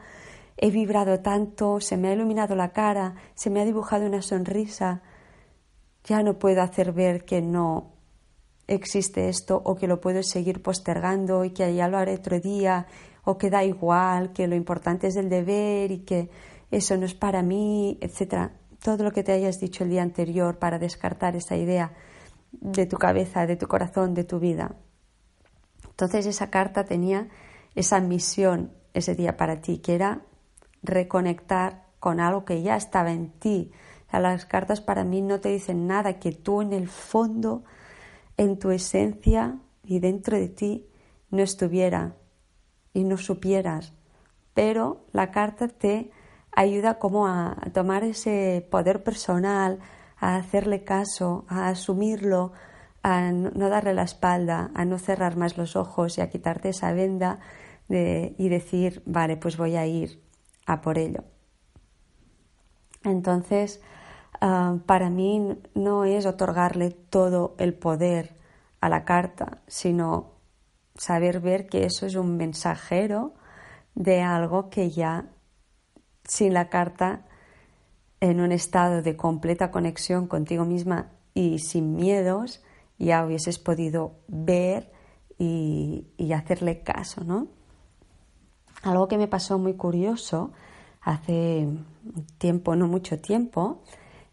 he 0.58 0.70
vibrado 0.70 1.22
tanto, 1.22 1.82
se 1.82 1.98
me 1.98 2.10
ha 2.10 2.14
iluminado 2.14 2.56
la 2.56 2.72
cara, 2.72 3.16
se 3.34 3.50
me 3.50 3.62
ha 3.62 3.66
dibujado 3.66 4.06
una 4.06 4.22
sonrisa, 4.22 5.02
ya 6.04 6.22
no 6.22 6.38
puedo 6.38 6.62
hacer 6.62 6.94
ver 6.94 7.26
que 7.26 7.42
no 7.42 7.94
existe 8.68 9.28
esto 9.28 9.60
o 9.66 9.74
que 9.76 9.88
lo 9.88 10.00
puedo 10.00 10.22
seguir 10.22 10.62
postergando 10.62 11.46
y 11.46 11.50
que 11.50 11.74
ya 11.74 11.88
lo 11.88 11.98
haré 11.98 12.14
otro 12.14 12.40
día 12.40 12.86
o 13.24 13.40
que 13.40 13.50
da 13.50 13.64
igual, 13.64 14.34
que 14.34 14.48
lo 14.48 14.54
importante 14.54 15.08
es 15.08 15.16
el 15.16 15.30
deber 15.30 15.90
y 15.92 16.00
que 16.02 16.30
eso 16.70 16.96
no 16.96 17.08
es 17.08 17.16
para 17.16 17.42
mí, 17.42 17.98
etcétera 18.02 18.52
todo 18.82 19.04
lo 19.04 19.12
que 19.12 19.24
te 19.24 19.32
hayas 19.32 19.60
dicho 19.60 19.84
el 19.84 19.90
día 19.90 20.02
anterior 20.02 20.58
para 20.58 20.80
descartar 20.80 21.36
esa 21.36 21.56
idea 21.56 21.94
de 22.52 22.86
tu 22.86 22.98
cabeza, 22.98 23.46
de 23.46 23.56
tu 23.56 23.68
corazón, 23.68 24.14
de 24.14 24.24
tu 24.24 24.40
vida. 24.40 24.76
Entonces 25.90 26.26
esa 26.26 26.50
carta 26.50 26.86
tenía 26.86 27.30
esa 27.76 28.00
misión 28.00 28.72
ese 28.94 29.16
día 29.16 29.38
para 29.38 29.62
ti, 29.62 29.80
que 29.80 29.96
era 29.96 30.22
reconectar 30.84 31.86
con 32.00 32.20
algo 32.20 32.46
que 32.46 32.62
ya 32.62 32.76
estaba 32.76 33.12
en 33.12 33.32
ti. 33.32 33.72
las 34.12 34.46
cartas 34.46 34.80
para 34.80 35.04
mí 35.04 35.22
no 35.22 35.42
te 35.42 35.50
dicen 35.50 35.88
nada 35.88 36.20
que 36.20 36.32
tú 36.32 36.62
en 36.62 36.72
el 36.72 36.88
fondo, 36.88 37.64
en 38.38 38.58
tu 38.60 38.72
esencia 38.72 39.58
y 39.84 40.00
dentro 40.00 40.38
de 40.38 40.48
ti 40.48 40.88
no 41.30 41.42
estuviera 41.42 42.16
y 42.94 43.04
no 43.04 43.18
supieras. 43.18 43.94
Pero 44.54 45.06
la 45.12 45.32
carta 45.32 45.68
te 45.68 46.12
ayuda 46.56 47.00
como 47.00 47.28
a 47.28 47.56
tomar 47.74 48.04
ese 48.04 48.66
poder 48.72 49.04
personal, 49.04 49.80
a 50.18 50.38
hacerle 50.38 50.84
caso, 50.84 51.46
a 51.48 51.68
asumirlo, 51.68 52.54
a 53.04 53.32
no 53.32 53.70
darle 53.70 53.94
la 53.94 54.04
espalda, 54.04 54.72
a 54.74 54.86
no 54.86 54.98
cerrar 54.98 55.38
más 55.38 55.58
los 55.58 55.76
ojos 55.76 56.18
y 56.18 56.22
a 56.22 56.30
quitarte 56.30 56.70
esa 56.70 56.92
venda 56.94 57.40
y 57.88 58.50
decir, 58.50 59.04
vale, 59.06 59.38
pues 59.38 59.58
voy 59.58 59.76
a 59.76 59.86
ir 59.86 60.24
a 60.66 60.82
por 60.82 60.98
ello. 60.98 61.24
Entonces, 63.04 63.82
ah, 64.42 64.78
para 64.88 65.12
mí 65.12 65.60
no 65.76 66.06
es 66.06 66.26
otorgarle 66.26 66.90
todo 66.90 67.56
el 67.60 67.76
poder 67.76 68.36
a 68.82 68.90
la 68.90 69.06
carta, 69.06 69.60
sino 69.68 70.32
saber 70.96 71.42
ver 71.42 71.68
que 71.68 71.86
eso 71.86 72.08
es 72.08 72.16
un 72.16 72.38
mensajero 72.38 73.34
de 73.94 74.22
algo 74.22 74.70
que 74.70 74.90
ya 74.90 75.26
sin 76.28 76.54
la 76.54 76.70
carta, 76.70 77.26
en 78.20 78.40
un 78.42 78.52
estado 78.52 79.02
de 79.02 79.16
completa 79.16 79.72
conexión 79.72 80.28
contigo 80.28 80.66
misma 80.66 81.12
y 81.34 81.60
sin 81.60 81.96
miedos, 81.96 82.64
ya 82.98 83.26
hubieses 83.26 83.60
podido 83.60 84.14
ver 84.28 84.92
y, 85.38 86.06
hacerle 86.34 86.82
caso, 86.82 87.24
¿no? 87.24 87.48
Algo 88.84 89.08
que 89.08 89.18
me 89.18 89.28
pasó 89.28 89.60
muy 89.60 89.74
curioso 89.74 90.52
hace 91.02 91.68
tiempo, 92.38 92.76
no 92.76 92.88
mucho 92.88 93.20
tiempo, 93.20 93.82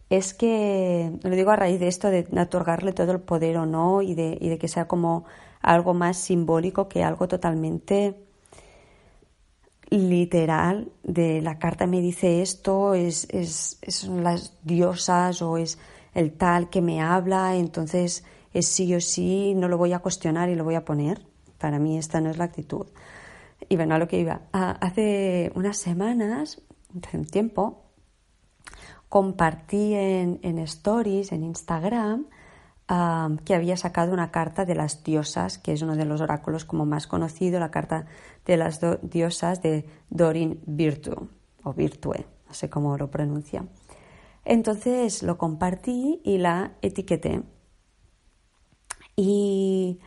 es 0.09 0.33
que, 0.33 1.11
lo 1.23 1.31
digo 1.31 1.51
a 1.51 1.55
raíz 1.55 1.79
de 1.79 1.87
esto 1.87 2.09
de 2.09 2.27
otorgarle 2.39 2.93
todo 2.93 3.11
el 3.11 3.19
poder 3.19 3.57
o 3.57 3.65
no 3.65 4.01
y 4.01 4.15
de, 4.15 4.37
y 4.39 4.49
de 4.49 4.57
que 4.57 4.67
sea 4.67 4.87
como 4.87 5.25
algo 5.61 5.93
más 5.93 6.17
simbólico 6.17 6.87
que 6.87 7.03
algo 7.03 7.27
totalmente 7.27 8.23
literal 9.97 10.91
de 11.03 11.41
la 11.41 11.59
carta 11.59 11.87
me 11.87 12.01
dice 12.01 12.41
esto, 12.41 12.93
es, 12.93 13.27
es, 13.29 13.79
son 13.87 14.23
las 14.23 14.53
diosas 14.63 15.41
o 15.41 15.57
es 15.57 15.77
el 16.13 16.33
tal 16.33 16.69
que 16.69 16.81
me 16.81 17.01
habla, 17.01 17.55
entonces 17.55 18.23
es 18.53 18.67
sí 18.67 18.93
o 18.95 19.01
sí, 19.01 19.53
no 19.55 19.67
lo 19.67 19.77
voy 19.77 19.93
a 19.93 19.99
cuestionar 19.99 20.49
y 20.49 20.55
lo 20.55 20.63
voy 20.63 20.75
a 20.75 20.85
poner. 20.85 21.25
para 21.57 21.79
mí 21.79 21.97
esta 21.97 22.19
no 22.19 22.29
es 22.29 22.37
la 22.37 22.45
actitud. 22.45 22.87
Y 23.69 23.75
bueno, 23.77 23.95
a 23.95 23.97
lo 23.97 24.07
que 24.07 24.19
iba. 24.19 24.41
hace 24.51 25.51
unas 25.55 25.77
semanas, 25.77 26.61
hace 27.01 27.17
un 27.17 27.25
tiempo, 27.25 27.83
compartí 29.07 29.93
en, 29.93 30.59
stories, 30.59 31.31
en 31.31 31.43
Instagram, 31.43 32.27
que 32.87 33.55
había 33.55 33.77
sacado 33.77 34.13
una 34.13 34.31
carta 34.31 34.65
de 34.65 34.75
las 34.75 35.03
diosas, 35.03 35.57
que 35.57 35.73
es 35.73 35.81
uno 35.81 35.95
de 35.95 36.05
los 36.05 36.21
oráculos 36.21 36.65
como 36.65 36.85
más 36.85 37.07
conocido, 37.07 37.59
la 37.59 37.71
carta 37.71 38.05
de 38.45 38.57
las 38.57 38.79
diosas 39.01 39.61
de 39.61 39.85
Dorin 40.09 40.61
Virtue, 40.65 41.29
o 41.63 41.73
Virtue, 41.73 42.25
no 42.47 42.53
sé 42.53 42.69
cómo 42.69 42.97
lo 42.97 43.09
pronuncia. 43.09 43.65
Entonces 44.45 45.23
lo 45.23 45.37
compartí 45.37 46.21
y 46.23 46.37
la 46.37 46.73
etiqueté. 46.81 47.43
Y, 49.15 49.99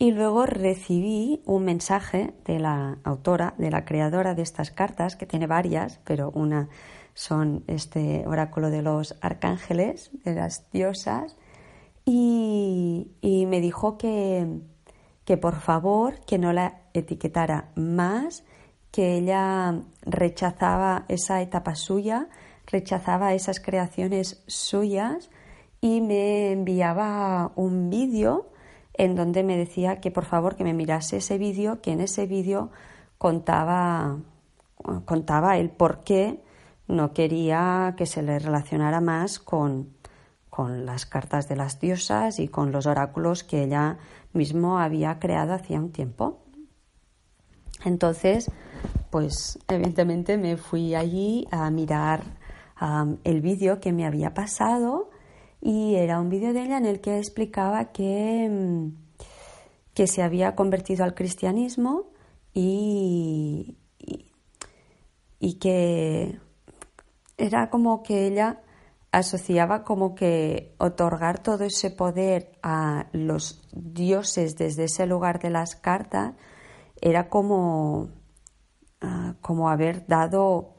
luego 0.00 0.46
recibí 0.46 1.42
un 1.46 1.64
mensaje 1.64 2.34
de 2.44 2.58
la 2.58 2.98
autora, 3.04 3.54
de 3.56 3.70
la 3.70 3.84
creadora 3.84 4.34
de 4.34 4.42
estas 4.42 4.70
cartas, 4.70 5.16
que 5.16 5.26
tiene 5.26 5.46
varias, 5.46 6.00
pero 6.04 6.30
una 6.30 6.68
son 7.14 7.64
este 7.66 8.24
oráculo 8.26 8.70
de 8.70 8.82
los 8.82 9.16
arcángeles, 9.20 10.10
de 10.24 10.34
las 10.34 10.70
diosas, 10.70 11.36
y, 12.10 13.46
me 13.46 13.60
dijo 13.60 13.98
que, 13.98 14.46
que 15.24 15.36
por 15.36 15.56
favor 15.56 16.20
que 16.26 16.38
no 16.38 16.52
la 16.52 16.80
etiquetara 16.94 17.70
más, 17.74 18.44
que 18.90 19.18
ella 19.18 19.82
rechazaba 20.02 21.04
esa 21.08 21.42
etapa 21.42 21.74
suya, 21.74 22.28
rechazaba 22.66 23.34
esas 23.34 23.60
creaciones 23.60 24.42
suyas 24.46 25.30
y 25.82 26.00
me 26.00 26.52
enviaba 26.52 27.52
un 27.56 27.90
vídeo 27.90 28.50
en 28.94 29.14
donde 29.14 29.42
me 29.42 29.58
decía 29.58 30.00
que 30.00 30.10
por 30.10 30.24
favor 30.24 30.56
que 30.56 30.64
me 30.64 30.72
mirase 30.72 31.18
ese 31.18 31.36
vídeo, 31.36 31.82
que 31.82 31.92
en 31.92 32.00
ese 32.00 32.26
vídeo 32.26 32.70
contaba, 33.18 34.18
contaba 35.04 35.58
el 35.58 35.70
por 35.70 36.00
qué 36.00 36.42
no 36.86 37.12
quería 37.12 37.94
que 37.98 38.06
se 38.06 38.22
le 38.22 38.38
relacionara 38.38 39.02
más 39.02 39.38
con, 39.38 39.97
con 40.58 40.84
las 40.86 41.06
cartas 41.06 41.48
de 41.48 41.54
las 41.54 41.78
diosas 41.78 42.40
y 42.40 42.48
con 42.48 42.72
los 42.72 42.86
oráculos 42.86 43.44
que 43.44 43.62
ella 43.62 43.96
mismo 44.32 44.80
había 44.80 45.20
creado 45.20 45.54
hacía 45.54 45.78
un 45.78 45.92
tiempo. 45.92 46.40
Entonces, 47.84 48.50
pues 49.08 49.60
evidentemente 49.68 50.36
me 50.36 50.56
fui 50.56 50.96
allí 50.96 51.46
a 51.52 51.70
mirar 51.70 52.24
el 53.22 53.40
vídeo 53.40 53.78
que 53.78 53.92
me 53.92 54.04
había 54.04 54.34
pasado 54.34 55.10
y 55.60 55.94
era 55.94 56.18
un 56.18 56.28
vídeo 56.28 56.52
de 56.52 56.64
ella 56.64 56.78
en 56.78 56.86
el 56.86 57.00
que 57.00 57.18
explicaba 57.18 57.92
que, 57.92 58.48
mm, 58.50 58.88
que 59.94 60.08
se 60.08 60.24
había 60.24 60.56
convertido 60.56 61.04
al 61.04 61.14
cristianismo 61.14 62.10
y, 62.52 63.76
y, 65.38 65.52
que 65.60 66.40
era 67.36 67.70
como 67.70 68.02
que 68.02 68.26
ella 68.26 68.60
asociaba 69.12 69.84
como 69.84 70.14
que 70.14 70.74
otorgar 70.78 71.42
todo 71.42 71.64
ese 71.64 71.90
poder 71.90 72.52
a 72.62 73.06
los 73.12 73.62
dioses 73.72 74.56
desde 74.56 74.84
ese 74.84 75.06
lugar 75.06 75.40
de 75.40 75.50
las 75.50 75.76
cartas 75.76 76.34
era 77.00 77.28
como, 77.28 78.08
ah, 79.00 79.34
como 79.40 79.70
haber 79.70 80.06
dado 80.06 80.74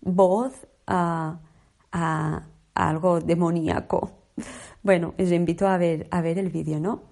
voz 0.00 0.66
a, 0.86 1.40
algo 2.74 3.20
demoníaco. 3.20 4.10
Bueno, 4.82 5.14
os 5.18 5.32
invito 5.32 5.66
a 5.66 5.78
ver, 5.78 6.06
a 6.10 6.20
ver 6.20 6.38
el 6.38 6.50
vídeo, 6.50 6.78
¿no? 6.78 7.04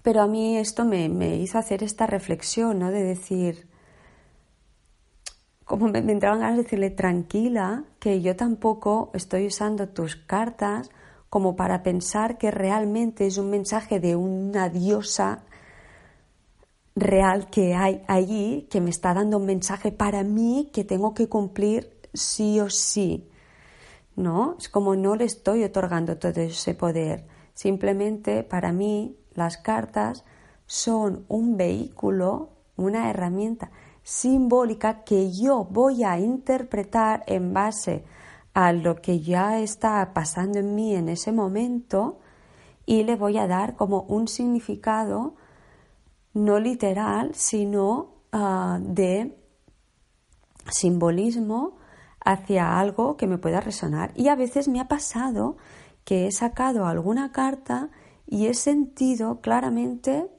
Pero 0.00 0.22
a 0.22 0.26
mí 0.26 0.56
esto 0.56 0.86
me, 0.86 1.36
hizo 1.36 1.58
hacer 1.58 1.82
esta 1.82 2.06
reflexión, 2.06 2.78
¿no? 2.78 2.90
De 2.90 3.02
decir, 3.02 3.68
como 5.68 5.86
me, 5.88 6.00
me 6.00 6.12
entraban 6.12 6.40
ganas 6.40 6.56
de 6.56 6.62
decirle, 6.62 6.90
tranquila, 6.90 7.84
que 8.00 8.22
yo 8.22 8.34
tampoco 8.34 9.10
estoy 9.12 9.46
usando 9.46 9.90
tus 9.90 10.16
cartas 10.16 10.90
como 11.28 11.56
para 11.56 11.82
pensar 11.82 12.38
que 12.38 12.50
realmente 12.50 13.26
es 13.26 13.36
un 13.36 13.50
mensaje 13.50 14.00
de 14.00 14.16
una 14.16 14.70
diosa 14.70 15.44
real 16.96 17.50
que 17.50 17.74
hay 17.74 18.02
allí, 18.08 18.66
que 18.70 18.80
me 18.80 18.88
está 18.88 19.12
dando 19.12 19.36
un 19.36 19.44
mensaje 19.44 19.92
para 19.92 20.24
mí 20.24 20.70
que 20.72 20.84
tengo 20.84 21.12
que 21.12 21.28
cumplir 21.28 22.00
sí 22.14 22.58
o 22.60 22.70
sí. 22.70 23.28
¿No? 24.16 24.56
Es 24.58 24.70
como 24.70 24.96
no 24.96 25.16
le 25.16 25.26
estoy 25.26 25.64
otorgando 25.64 26.16
todo 26.16 26.40
ese 26.40 26.74
poder. 26.74 27.26
Simplemente 27.52 28.42
para 28.42 28.72
mí 28.72 29.18
las 29.34 29.58
cartas 29.58 30.24
son 30.64 31.26
un 31.28 31.58
vehículo, 31.58 32.48
una 32.76 33.10
herramienta 33.10 33.70
simbólica 34.08 35.04
que 35.04 35.30
yo 35.30 35.64
voy 35.64 36.02
a 36.02 36.18
interpretar 36.18 37.24
en 37.26 37.52
base 37.52 38.06
a 38.54 38.72
lo 38.72 38.96
que 39.02 39.20
ya 39.20 39.60
está 39.60 40.14
pasando 40.14 40.58
en 40.58 40.74
mí 40.74 40.94
en 40.94 41.10
ese 41.10 41.30
momento 41.30 42.18
y 42.86 43.04
le 43.04 43.16
voy 43.16 43.36
a 43.36 43.46
dar 43.46 43.76
como 43.76 44.04
un 44.04 44.26
significado 44.26 45.34
no 46.32 46.58
literal, 46.58 47.34
sino 47.34 48.22
ah, 48.32 48.78
de 48.80 49.36
simbolismo 50.70 51.76
hacia 52.24 52.80
algo 52.80 53.18
que 53.18 53.26
me 53.26 53.36
pueda 53.36 53.60
resonar. 53.60 54.12
Y 54.14 54.28
a 54.28 54.36
veces 54.36 54.68
me 54.68 54.80
ha 54.80 54.88
pasado 54.88 55.58
que 56.04 56.26
he 56.26 56.32
sacado 56.32 56.86
alguna 56.86 57.30
carta 57.30 57.90
y 58.26 58.46
he 58.46 58.54
sentido 58.54 59.42
claramente 59.42 60.30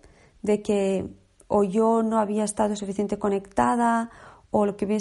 de 0.42 0.64
que 0.64 1.19
o 1.50 1.64
yo 1.64 2.04
no 2.04 2.20
había 2.20 2.46
estado 2.46 2.76
suficiente 2.76 3.20
conectada 3.20 4.12
o 4.52 4.66
lo 4.66 4.78
que 4.78 4.98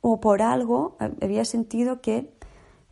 o 0.00 0.20
por 0.20 0.40
algo 0.40 0.96
había 1.20 1.44
sentido 1.44 2.00
que 2.00 2.32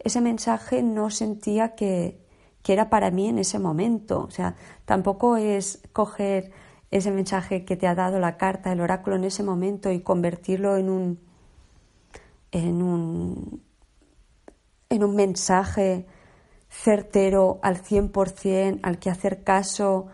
ese 0.00 0.20
mensaje 0.20 0.82
no 0.82 1.08
sentía 1.08 1.74
que, 1.74 2.20
que 2.62 2.72
era 2.72 2.90
para 2.90 3.10
mí 3.10 3.28
en 3.28 3.38
ese 3.38 3.58
momento. 3.58 4.20
O 4.20 4.30
sea, 4.30 4.56
tampoco 4.84 5.36
es 5.36 5.80
coger 5.92 6.50
ese 6.90 7.10
mensaje 7.10 7.64
que 7.64 7.76
te 7.76 7.86
ha 7.86 7.94
dado 7.94 8.18
la 8.18 8.36
carta, 8.36 8.72
el 8.72 8.80
oráculo 8.80 9.16
en 9.16 9.24
ese 9.24 9.42
momento 9.42 9.90
y 9.92 10.00
convertirlo 10.00 10.76
en 10.76 10.90
un, 10.90 11.20
en 12.50 12.82
un, 12.82 13.62
en 14.90 15.04
un 15.04 15.14
mensaje 15.14 16.06
certero 16.68 17.60
al 17.62 17.82
100%, 17.82 18.80
al 18.82 18.98
que 18.98 19.10
hacer 19.10 19.44
caso 19.44 20.08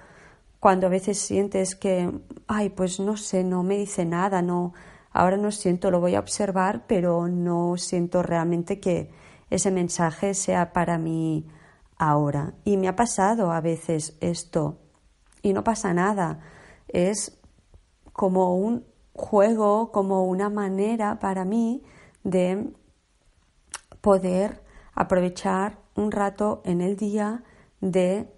cuando 0.65 0.87
a 0.87 0.89
veces 0.89 1.19
sientes 1.19 1.77
que, 1.77 2.11
ay, 2.47 2.71
pues 2.71 2.99
no 2.99 3.19
sé, 3.19 3.45
no 3.45 3.63
me 3.63 3.77
dice 3.77 4.07
nada, 4.07 4.41
no, 4.41 4.73
ahora 5.13 5.37
no 5.37 5.51
siento, 5.51 5.91
lo 5.91 6.01
voy 6.01 6.15
a 6.15 6.21
observar, 6.21 6.87
pero 6.87 7.29
no 7.29 7.77
siento 7.77 8.23
realmente 8.23 8.81
que 8.81 9.11
ese 9.51 9.71
mensaje 9.71 10.33
sea 10.33 10.73
para 10.73 10.97
mí 10.97 11.47
ahora. 11.99 12.55
Y 12.65 12.79
me 12.79 12.89
ha 12.89 12.97
pasado 12.97 13.53
a 13.53 13.61
veces 13.61 14.17
esto, 14.23 14.79
y 15.43 15.53
no 15.53 15.63
pasa 15.65 15.93
nada 15.93 16.41
es 16.89 17.39
como 18.15 18.57
un 18.57 18.87
juego, 19.13 19.93
como 19.93 20.25
una 20.25 20.49
manera 20.49 21.19
para 21.19 21.45
mí 21.45 21.83
de 22.23 22.73
poder 24.01 24.63
aprovechar 24.95 25.77
un 25.95 26.11
rato 26.11 26.63
en 26.65 26.81
el 26.81 26.97
día 26.97 27.45
de 27.83 28.34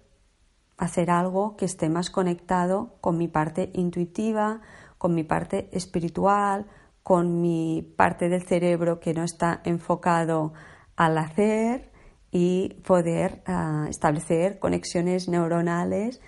hacer 0.77 1.09
algo 1.09 1.57
que 1.57 1.65
esté 1.65 1.89
más 1.89 2.09
conectado 2.09 2.95
con 3.01 3.17
mi 3.17 3.27
parte 3.27 3.71
intuitiva, 3.73 4.61
con 4.97 5.13
mi 5.15 5.23
parte 5.23 5.69
espiritual, 5.71 6.67
con 7.03 7.41
mi 7.41 7.93
parte 7.95 8.29
del 8.29 8.43
cerebro 8.43 8.99
que 8.99 9.13
no 9.13 9.23
está 9.23 9.61
enfocado 9.63 10.53
al 10.95 11.17
hacer 11.17 11.91
y 12.31 12.75
poder 12.85 13.41
ah, 13.45 13.87
establecer 13.89 14.59
conexiones 14.59 15.27
neuronales 15.27 16.21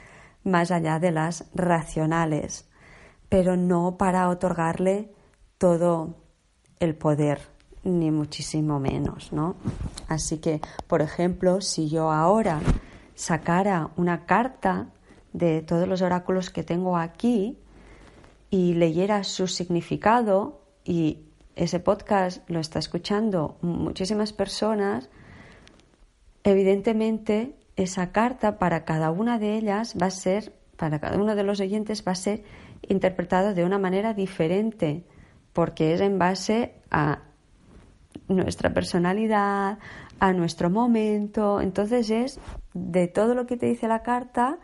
más 0.44 0.72
allá 0.72 1.00
de 1.00 1.12
las 1.12 1.46
racionales, 1.54 2.70
pero 3.28 3.58
no 3.58 3.98
para 3.98 4.30
otorgarle 4.30 5.14
todo 5.58 6.16
el 6.80 6.96
poder, 6.96 7.42
ni 7.84 8.10
muchísimo 8.10 8.80
menos, 8.80 9.34
¿no? 9.34 9.56
Así 10.08 10.38
que, 10.38 10.62
por 10.88 11.02
ejemplo, 11.02 11.62
si 11.62 11.90
yo 11.90 12.12
ahora 12.12 12.62
sacara 13.20 13.92
una 13.98 14.26
carta 14.26 14.88
de 15.34 15.62
todos 15.62 15.90
los 15.90 16.02
oráculos 16.02 16.50
que 16.50 16.64
tengo 16.64 16.96
aquí 16.96 17.60
y 18.50 18.76
leyera 18.76 19.26
su 19.26 19.48
significado 19.48 20.62
y 20.86 21.26
ese 21.58 21.82
podcast 21.82 22.50
lo 22.50 22.62
está 22.62 22.80
escuchando 22.80 23.58
muchísimas 23.62 24.32
personas, 24.32 25.10
evidentemente 26.46 27.58
esa 27.76 28.14
carta 28.14 28.58
para 28.58 28.86
cada 28.86 29.12
una 29.12 29.38
de 29.38 29.58
ellas 29.58 29.98
va 30.02 30.06
a 30.06 30.12
ser, 30.12 30.54
para 30.78 31.00
cada 31.00 31.18
uno 31.18 31.36
de 31.36 31.44
los 31.44 31.60
oyentes 31.60 32.06
va 32.08 32.14
a 32.14 32.16
ser 32.16 32.46
interpretado 32.88 33.54
de 33.54 33.66
una 33.66 33.80
manera 33.80 34.14
diferente, 34.14 35.04
porque 35.52 35.94
es 35.94 36.00
en 36.00 36.20
base 36.20 36.76
a 36.90 37.24
nuestra 38.30 38.74
personalidad, 38.74 39.78
a 40.20 40.34
nuestro 40.34 40.70
momento. 40.70 41.62
Entonces 41.62 42.10
es 42.10 42.40
de 42.74 43.08
todo 43.08 43.36
lo 43.36 43.46
que 43.46 43.58
te 43.58 43.66
dice 43.66 43.88
la 43.88 44.04
carta, 44.04 44.60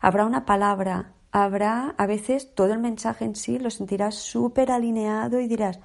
habrá 0.00 0.24
una 0.24 0.44
palabra 0.44 1.14
habrá 1.30 1.94
a 1.98 2.06
veces 2.06 2.54
todo 2.54 2.72
el 2.72 2.78
mensaje 2.78 3.24
en 3.24 3.34
sí 3.34 3.58
lo 3.58 3.70
sentirás 3.70 4.14
súper 4.14 4.70
alineado 4.70 5.40
y 5.40 5.48
dirás, 5.48 5.78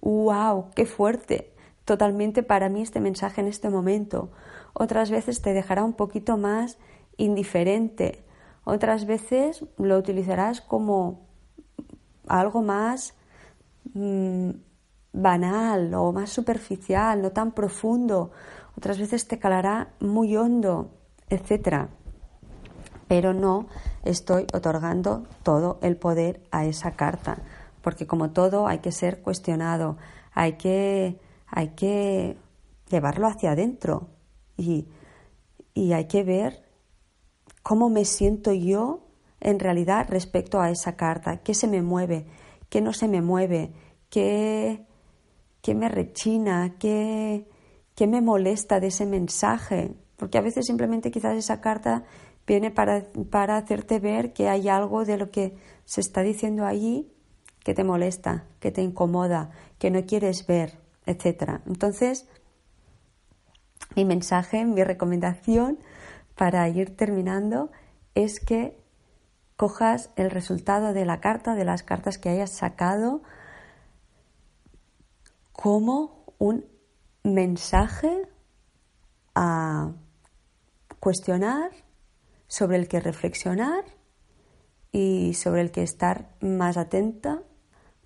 wow, 0.00 0.70
qué 0.74 0.86
fuerte, 0.86 1.52
totalmente 1.84 2.42
para 2.42 2.68
mí 2.68 2.82
este 2.82 3.00
mensaje 3.00 3.40
en 3.40 3.48
este 3.48 3.68
momento. 3.68 4.30
Otras 4.72 5.10
veces 5.10 5.42
te 5.42 5.52
dejará 5.52 5.84
un 5.84 5.94
poquito 5.94 6.36
más 6.36 6.78
indiferente. 7.16 8.24
Otras 8.64 9.06
veces 9.06 9.64
lo 9.78 9.96
utilizarás 9.96 10.60
como 10.60 11.26
algo 12.26 12.62
más 12.62 13.14
mm, 13.94 14.50
banal 15.12 15.94
o 15.94 16.12
más 16.12 16.30
superficial, 16.30 17.22
no 17.22 17.30
tan 17.30 17.52
profundo. 17.52 18.32
Otras 18.76 18.98
veces 18.98 19.26
te 19.26 19.38
calará 19.38 19.94
muy 20.00 20.36
hondo, 20.36 20.90
etc. 21.28 21.88
Pero 23.08 23.32
no 23.32 23.68
estoy 24.04 24.46
otorgando 24.52 25.24
todo 25.42 25.78
el 25.82 25.96
poder 25.96 26.42
a 26.50 26.64
esa 26.66 26.92
carta, 26.92 27.38
porque 27.82 28.06
como 28.06 28.30
todo 28.30 28.66
hay 28.66 28.78
que 28.80 28.92
ser 28.92 29.22
cuestionado, 29.22 29.96
hay 30.32 30.54
que, 30.54 31.18
hay 31.46 31.68
que 31.70 32.36
llevarlo 32.90 33.26
hacia 33.26 33.52
adentro 33.52 34.08
y, 34.56 34.88
y 35.74 35.92
hay 35.92 36.06
que 36.06 36.22
ver 36.22 36.64
cómo 37.62 37.88
me 37.88 38.04
siento 38.04 38.52
yo 38.52 39.06
en 39.40 39.58
realidad 39.58 40.06
respecto 40.08 40.60
a 40.60 40.70
esa 40.70 40.96
carta, 40.96 41.38
qué 41.38 41.54
se 41.54 41.68
me 41.68 41.82
mueve, 41.82 42.26
qué 42.68 42.80
no 42.80 42.92
se 42.92 43.08
me 43.08 43.22
mueve, 43.22 43.72
qué, 44.10 44.86
qué 45.62 45.74
me 45.74 45.88
rechina, 45.88 46.76
qué, 46.78 47.48
qué 47.96 48.06
me 48.06 48.20
molesta 48.20 48.78
de 48.78 48.88
ese 48.88 49.06
mensaje, 49.06 49.94
porque 50.16 50.38
a 50.38 50.42
veces 50.42 50.66
simplemente 50.66 51.10
quizás 51.10 51.34
esa 51.36 51.60
carta 51.60 52.04
viene 52.46 52.70
para, 52.70 53.06
para 53.30 53.56
hacerte 53.56 53.98
ver 53.98 54.32
que 54.32 54.48
hay 54.48 54.68
algo 54.68 55.04
de 55.04 55.16
lo 55.16 55.30
que 55.30 55.56
se 55.84 56.00
está 56.00 56.22
diciendo 56.22 56.64
allí 56.64 57.10
que 57.64 57.74
te 57.74 57.82
molesta, 57.82 58.44
que 58.60 58.70
te 58.70 58.82
incomoda, 58.82 59.50
que 59.78 59.90
no 59.90 60.04
quieres 60.06 60.46
ver, 60.46 60.78
etc. 61.06 61.62
Entonces, 61.66 62.28
mi 63.96 64.04
mensaje, 64.04 64.64
mi 64.64 64.84
recomendación 64.84 65.78
para 66.36 66.68
ir 66.68 66.94
terminando 66.96 67.72
es 68.14 68.38
que 68.40 68.78
cojas 69.56 70.10
el 70.16 70.30
resultado 70.30 70.92
de 70.92 71.06
la 71.06 71.20
carta, 71.20 71.54
de 71.54 71.64
las 71.64 71.82
cartas 71.82 72.18
que 72.18 72.28
hayas 72.28 72.50
sacado, 72.50 73.22
como 75.52 76.24
un 76.38 76.66
mensaje 77.34 78.22
a 79.34 79.92
cuestionar, 81.00 81.70
sobre 82.48 82.76
el 82.76 82.88
que 82.88 83.00
reflexionar 83.00 83.84
y 84.92 85.34
sobre 85.34 85.60
el 85.62 85.70
que 85.70 85.82
estar 85.82 86.30
más 86.40 86.76
atenta 86.76 87.42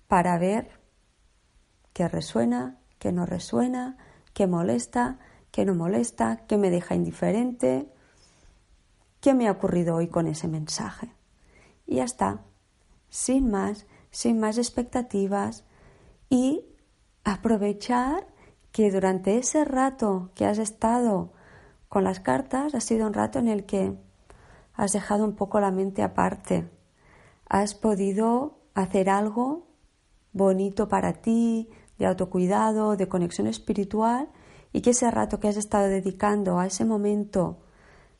para 0.07 0.37
ver 0.37 0.79
qué 1.93 2.07
resuena, 2.07 2.79
qué 2.99 3.11
no 3.11 3.25
resuena, 3.25 3.97
qué 4.33 4.47
molesta, 4.47 5.19
qué 5.51 5.65
no 5.65 5.75
molesta, 5.75 6.45
qué 6.47 6.57
me 6.57 6.69
deja 6.69 6.95
indiferente, 6.95 7.91
qué 9.19 9.33
me 9.33 9.47
ha 9.47 9.51
ocurrido 9.51 9.95
hoy 9.95 10.07
con 10.07 10.27
ese 10.27 10.47
mensaje. 10.47 11.13
Y 11.85 11.97
ya 11.97 12.03
está, 12.03 12.41
sin 13.09 13.51
más, 13.51 13.85
sin 14.09 14.39
más 14.39 14.57
expectativas 14.57 15.63
y 16.29 16.65
aprovechar 17.23 18.27
que 18.71 18.91
durante 18.91 19.37
ese 19.37 19.65
rato 19.65 20.31
que 20.35 20.45
has 20.45 20.57
estado 20.57 21.33
con 21.89 22.03
las 22.03 22.19
cartas 22.19 22.73
ha 22.73 22.79
sido 22.79 23.07
un 23.07 23.13
rato 23.13 23.39
en 23.39 23.47
el 23.47 23.65
que 23.65 23.97
has 24.73 24.93
dejado 24.93 25.25
un 25.25 25.35
poco 25.35 25.59
la 25.59 25.71
mente 25.71 26.03
aparte, 26.03 26.69
has 27.47 27.75
podido 27.75 28.59
hacer 28.73 29.09
algo 29.09 29.67
bonito 30.31 30.87
para 30.87 31.13
ti, 31.13 31.69
de 31.97 32.05
autocuidado, 32.05 32.95
de 32.95 33.09
conexión 33.09 33.47
espiritual, 33.47 34.29
y 34.73 34.81
que 34.81 34.91
ese 34.91 35.11
rato 35.11 35.39
que 35.39 35.49
has 35.49 35.57
estado 35.57 35.87
dedicando 35.87 36.57
a 36.57 36.65
ese 36.65 36.85
momento 36.85 37.59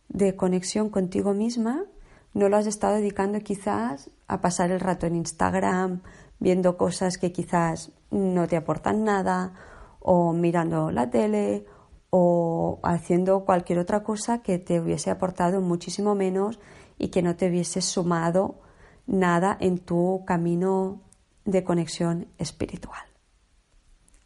de 0.09 0.35
conexión 0.35 0.89
contigo 0.89 1.33
misma, 1.33 1.85
no 2.33 2.49
lo 2.49 2.57
has 2.57 2.67
estado 2.67 2.95
dedicando 2.95 3.39
quizás 3.39 4.09
a 4.27 4.41
pasar 4.41 4.71
el 4.71 4.81
rato 4.81 5.07
en 5.07 5.15
Instagram, 5.15 6.01
viendo 6.39 6.77
cosas 6.77 7.17
que 7.17 7.31
quizás 7.31 7.91
no 8.09 8.47
te 8.47 8.57
aportan 8.57 9.03
nada, 9.05 9.53
o 10.01 10.33
mirando 10.33 10.91
la 10.91 11.09
tele, 11.09 11.65
o 12.11 12.79
haciendo 12.83 13.45
cualquier 13.45 13.79
otra 13.79 14.03
cosa 14.03 14.41
que 14.41 14.59
te 14.59 14.79
hubiese 14.79 15.09
aportado 15.09 15.61
muchísimo 15.61 16.13
menos 16.13 16.59
y 16.99 17.07
que 17.07 17.21
no 17.21 17.35
te 17.35 17.47
hubiese 17.47 17.81
sumado 17.81 18.59
nada 19.07 19.57
en 19.59 19.79
tu 19.79 20.23
camino 20.25 21.01
de 21.45 21.63
conexión 21.63 22.27
espiritual. 22.37 23.01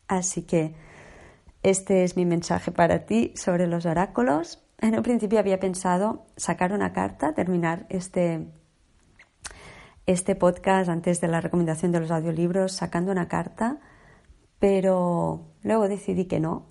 Así 0.08 0.42
que 0.44 0.76
este 1.64 2.04
es 2.04 2.18
mi 2.18 2.26
mensaje 2.26 2.72
para 2.72 3.06
ti 3.06 3.34
sobre 3.36 3.68
los 3.68 3.86
oráculos. 3.86 4.64
En 4.80 4.96
un 4.96 5.04
principio 5.04 5.40
había 5.40 5.60
pensado 5.60 6.26
sacar 6.36 6.74
una 6.74 6.92
carta, 6.92 7.34
terminar 7.34 7.86
este, 7.90 8.48
este 10.06 10.36
podcast 10.36 10.90
antes 10.90 11.22
de 11.22 11.28
la 11.28 11.40
recomendación 11.40 11.92
de 11.92 12.00
los 12.00 12.12
audiolibros 12.12 12.74
sacando 12.74 13.12
una 13.12 13.28
carta, 13.28 13.80
pero 14.60 15.48
luego 15.64 15.88
decidí 15.88 16.26
que 16.26 16.40
no, 16.40 16.66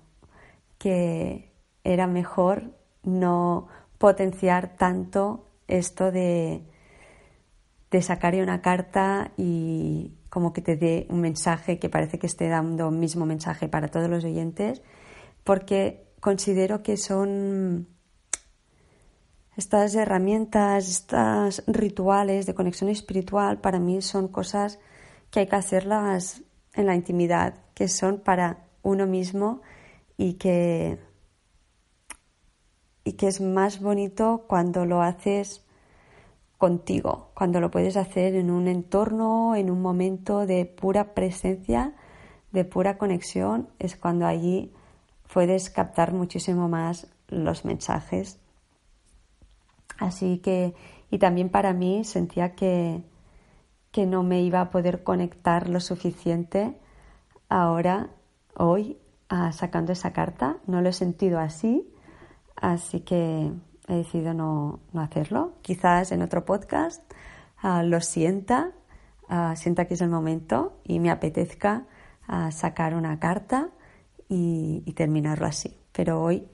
que 0.77 1.51
era 1.83 2.07
mejor 2.07 2.75
no 3.03 3.67
potenciar 3.97 4.75
tanto 4.75 5.45
esto 5.67 6.11
de, 6.11 6.63
de 7.91 8.01
sacar 8.01 8.35
una 8.35 8.61
carta 8.61 9.31
y 9.37 10.13
como 10.29 10.51
que 10.51 10.61
te 10.61 10.75
dé 10.75 11.07
un 11.09 11.21
mensaje 11.21 11.79
que 11.79 11.89
parece 11.89 12.19
que 12.19 12.27
esté 12.27 12.49
dando 12.49 12.89
un 12.89 12.99
mismo 12.99 13.25
mensaje 13.25 13.69
para 13.69 13.87
todos 13.87 14.09
los 14.09 14.23
oyentes, 14.25 14.81
porque 15.43 16.11
considero 16.19 16.83
que 16.83 16.97
son 16.97 17.87
estas 19.55 19.95
herramientas, 19.95 20.89
estos 20.89 21.63
rituales 21.67 22.45
de 22.45 22.53
conexión 22.53 22.89
espiritual, 22.89 23.61
para 23.61 23.79
mí 23.79 24.01
son 24.01 24.27
cosas 24.27 24.79
que 25.31 25.41
hay 25.41 25.47
que 25.47 25.55
hacerlas 25.55 26.43
en 26.73 26.87
la 26.87 26.95
intimidad, 26.95 27.64
que 27.75 27.87
son 27.87 28.19
para 28.19 28.65
uno 28.81 29.05
mismo 29.05 29.61
y 30.17 30.33
que, 30.33 30.97
y 33.03 33.13
que 33.13 33.27
es 33.27 33.41
más 33.41 33.81
bonito 33.81 34.45
cuando 34.47 34.85
lo 34.85 35.01
haces 35.01 35.63
contigo, 36.57 37.31
cuando 37.35 37.59
lo 37.59 37.69
puedes 37.69 37.97
hacer 37.97 38.35
en 38.35 38.49
un 38.49 38.67
entorno, 38.67 39.55
en 39.55 39.69
un 39.69 39.81
momento 39.81 40.45
de 40.45 40.65
pura 40.65 41.13
presencia, 41.13 41.93
de 42.51 42.63
pura 42.63 42.97
conexión, 42.97 43.69
es 43.77 43.97
cuando 43.97 44.25
allí 44.25 44.71
puedes 45.31 45.69
captar 45.69 46.13
muchísimo 46.13 46.69
más 46.69 47.07
los 47.27 47.65
mensajes. 47.65 48.39
Así 49.97 50.37
que, 50.37 50.73
y 51.11 51.17
también 51.19 51.49
para 51.49 51.73
mí 51.73 52.05
sentía 52.05 52.55
que, 52.55 53.03
que 53.91 54.05
no 54.05 54.23
me 54.23 54.41
iba 54.41 54.61
a 54.61 54.69
poder 54.69 55.03
conectar 55.03 55.69
lo 55.69 55.81
suficiente 55.81 56.79
ahora, 57.49 58.09
hoy, 58.55 58.97
sacando 59.51 59.93
esa 59.93 60.13
carta. 60.13 60.57
No 60.67 60.81
lo 60.81 60.89
he 60.89 60.93
sentido 60.93 61.39
así, 61.39 61.87
así 62.55 63.01
que 63.01 63.51
he 63.87 63.95
decidido 63.95 64.33
no, 64.33 64.79
hacerlo. 64.95 65.53
Quizás 65.61 66.11
en 66.11 66.21
otro 66.21 66.45
podcast 66.45 67.01
ah, 67.57 67.83
lo 67.83 68.01
sienta, 68.01 68.71
uh, 69.29 69.55
sienta 69.55 69.85
que 69.85 69.95
es 69.95 70.01
el 70.01 70.09
momento 70.09 70.79
y 70.83 70.99
me 70.99 71.11
apetezca 71.11 71.85
ah, 72.27 72.51
sacar 72.51 72.95
una 72.95 73.19
carta 73.19 73.69
y, 74.29 74.83
y 74.85 74.93
terminarlo 74.93 75.45
así. 75.45 75.77
Pero 75.91 76.21
hoy 76.21 76.47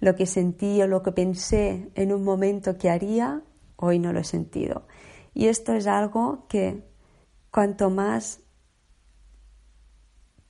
lo 0.00 0.16
que 0.16 0.26
sentí 0.26 0.82
o 0.82 0.86
lo 0.86 1.02
que 1.02 1.12
pensé 1.12 1.90
en 1.94 2.12
un 2.12 2.24
momento 2.24 2.76
que 2.76 2.90
haría, 2.90 3.42
hoy 3.76 3.98
no 3.98 4.12
lo 4.12 4.20
he 4.20 4.24
sentido. 4.24 4.86
Y 5.34 5.46
esto 5.46 5.72
es 5.72 5.86
algo 5.86 6.46
que 6.48 6.82
cuanto 7.50 7.88
más 7.88 8.41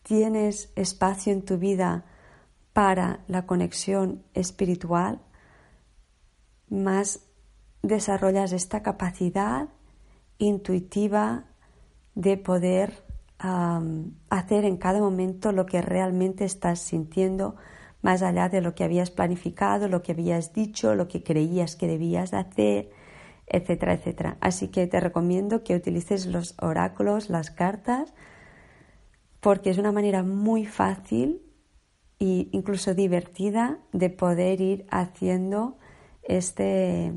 tienes 0.03 0.73
espacio 0.77 1.33
en 1.33 1.43
tu 1.43 1.59
vida 1.59 2.05
para 2.73 3.21
la 3.29 3.47
conexión 3.47 4.23
espiritual, 4.35 5.21
más 6.69 7.21
desarrollas 7.83 8.53
esta 8.53 8.83
capacidad 8.83 9.69
intuitiva 10.39 11.45
de 12.15 12.37
poder 12.37 13.05
hacer 13.39 14.65
en 14.65 14.77
cada 14.77 15.01
momento 15.01 15.51
lo 15.51 15.67
que 15.67 15.83
realmente 15.83 16.45
estás 16.45 16.79
sintiendo, 16.79 17.57
más 18.01 18.23
allá 18.23 18.49
de 18.49 18.61
lo 18.61 18.75
que 18.75 18.85
habías 18.85 19.11
planificado, 19.11 19.89
lo 19.89 20.03
que 20.03 20.13
habías 20.13 20.53
dicho, 20.53 20.95
lo 20.95 21.09
que 21.09 21.25
creías 21.25 21.75
que 21.75 21.89
debías 21.89 22.35
hacer, 22.35 22.91
etcétera, 23.49 23.95
etcétera. 23.95 24.37
Así 24.41 24.69
que 24.69 24.87
te 24.87 25.01
recomiendo 25.01 25.65
que 25.65 25.75
utilices 25.75 26.27
los 26.27 26.55
oráculos, 26.61 27.31
las 27.31 27.51
cartas, 27.51 28.15
porque 29.43 29.71
es 29.71 29.79
una 29.79 29.91
manera 29.91 30.23
muy 30.23 30.65
fácil 30.65 31.43
e 32.21 32.49
incluso 32.53 32.95
divertida 32.95 33.81
de 33.93 34.09
poder 34.09 34.61
ir 34.61 34.87
haciendo 34.89 35.79
este 36.23 37.13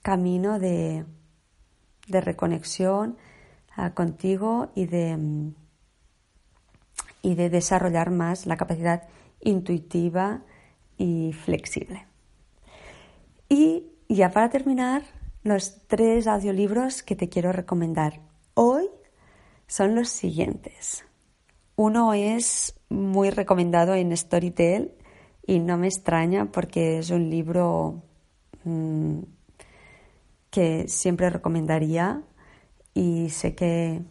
camino 0.00 0.60
de, 0.60 1.04
reconexión 2.06 3.16
ah, 3.74 3.92
contigo 3.92 4.70
y 4.76 4.86
de, 4.86 5.52
y 7.22 7.34
de 7.34 7.50
desarrollar 7.50 8.12
más 8.12 8.46
la 8.46 8.56
capacidad 8.56 9.08
intuitiva 9.40 10.42
y 10.96 11.32
flexible. 11.32 12.06
Y 13.48 13.86
ya 14.08 14.30
para 14.30 14.48
terminar, 14.48 15.02
los 15.42 15.88
tres 15.88 16.28
audiolibros 16.28 17.02
que 17.02 17.16
te 17.16 17.28
quiero 17.28 17.50
recomendar 17.50 18.20
hoy 18.54 18.88
son 19.66 19.96
los 19.96 20.08
siguientes. 20.08 21.04
Uno 21.76 22.14
es 22.14 22.78
muy 22.88 23.30
recomendado 23.30 23.94
en 23.94 24.16
Storytel 24.16 24.92
y 25.44 25.58
no 25.58 25.76
me 25.76 25.88
extraña 25.88 26.46
porque 26.52 26.98
es 26.98 27.10
un 27.10 27.30
libro 27.30 28.02
mm, 28.62 29.18
que 30.50 30.86
siempre 30.86 31.30
recomendaría 31.30 32.22
y 32.94 33.30
sé 33.30 33.56
que 33.56 34.02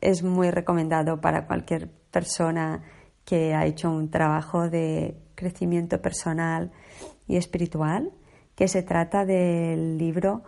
es 0.00 0.24
muy 0.24 0.50
recomendado 0.50 1.20
para 1.20 1.46
cualquier 1.46 1.88
persona 1.88 2.82
que 3.24 3.54
ha 3.54 3.64
hecho 3.64 3.90
un 3.90 4.10
trabajo 4.10 4.68
de 4.68 5.16
crecimiento 5.36 6.02
personal 6.02 6.72
y 7.28 7.36
espiritual, 7.36 8.10
que 8.56 8.66
se 8.66 8.82
trata 8.82 9.24
del 9.24 9.98
libro 9.98 10.42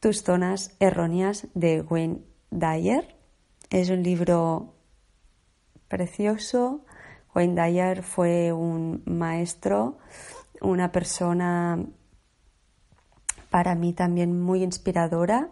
Tus 0.00 0.22
zonas 0.22 0.74
erróneas 0.80 1.46
de 1.54 1.82
Wayne 1.82 2.22
Dyer. 2.50 3.14
Es 3.70 3.90
un 3.90 4.02
libro 4.02 4.74
precioso. 5.90 6.80
Wayne 7.34 7.60
Dyer 7.60 8.02
fue 8.02 8.52
un 8.52 9.02
maestro, 9.04 9.98
una 10.62 10.90
persona 10.90 11.84
para 13.50 13.74
mí 13.74 13.92
también 13.92 14.40
muy 14.40 14.62
inspiradora 14.62 15.50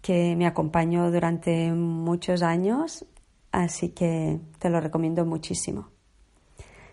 que 0.00 0.34
me 0.34 0.46
acompañó 0.46 1.10
durante 1.12 1.72
muchos 1.72 2.42
años, 2.42 3.04
así 3.52 3.90
que 3.90 4.40
te 4.58 4.70
lo 4.70 4.80
recomiendo 4.80 5.24
muchísimo. 5.26 5.90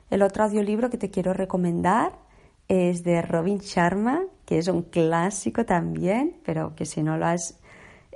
El 0.09 0.21
otro 0.21 0.43
audiolibro 0.43 0.89
que 0.89 0.97
te 0.97 1.09
quiero 1.09 1.33
recomendar 1.33 2.19
es 2.67 3.03
de 3.03 3.21
Robin 3.21 3.59
Sharma, 3.59 4.23
que 4.45 4.57
es 4.57 4.67
un 4.67 4.83
clásico 4.83 5.65
también, 5.65 6.41
pero 6.45 6.75
que 6.75 6.85
si 6.85 7.01
no 7.01 7.17
lo 7.17 7.25
has 7.27 7.59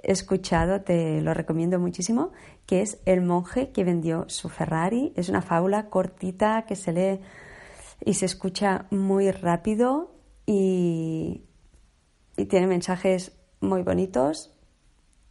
escuchado 0.03 0.81
te 0.81 1.21
lo 1.21 1.33
recomiendo 1.33 1.79
muchísimo, 1.79 2.31
que 2.65 2.81
es 2.81 2.99
El 3.05 3.21
monje 3.21 3.71
que 3.71 3.83
vendió 3.83 4.25
su 4.27 4.49
Ferrari. 4.49 5.13
Es 5.15 5.29
una 5.29 5.41
fábula 5.41 5.89
cortita 5.89 6.65
que 6.65 6.75
se 6.75 6.91
lee 6.93 7.19
y 8.03 8.15
se 8.15 8.25
escucha 8.25 8.85
muy 8.89 9.31
rápido 9.31 10.15
y, 10.45 11.43
y 12.37 12.45
tiene 12.45 12.67
mensajes 12.67 13.37
muy 13.59 13.83
bonitos 13.83 14.57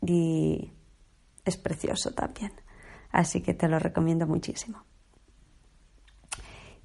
y 0.02 0.72
es 1.44 1.56
precioso 1.56 2.12
también. 2.12 2.52
Así 3.10 3.42
que 3.42 3.54
te 3.54 3.68
lo 3.68 3.78
recomiendo 3.78 4.26
muchísimo. 4.26 4.84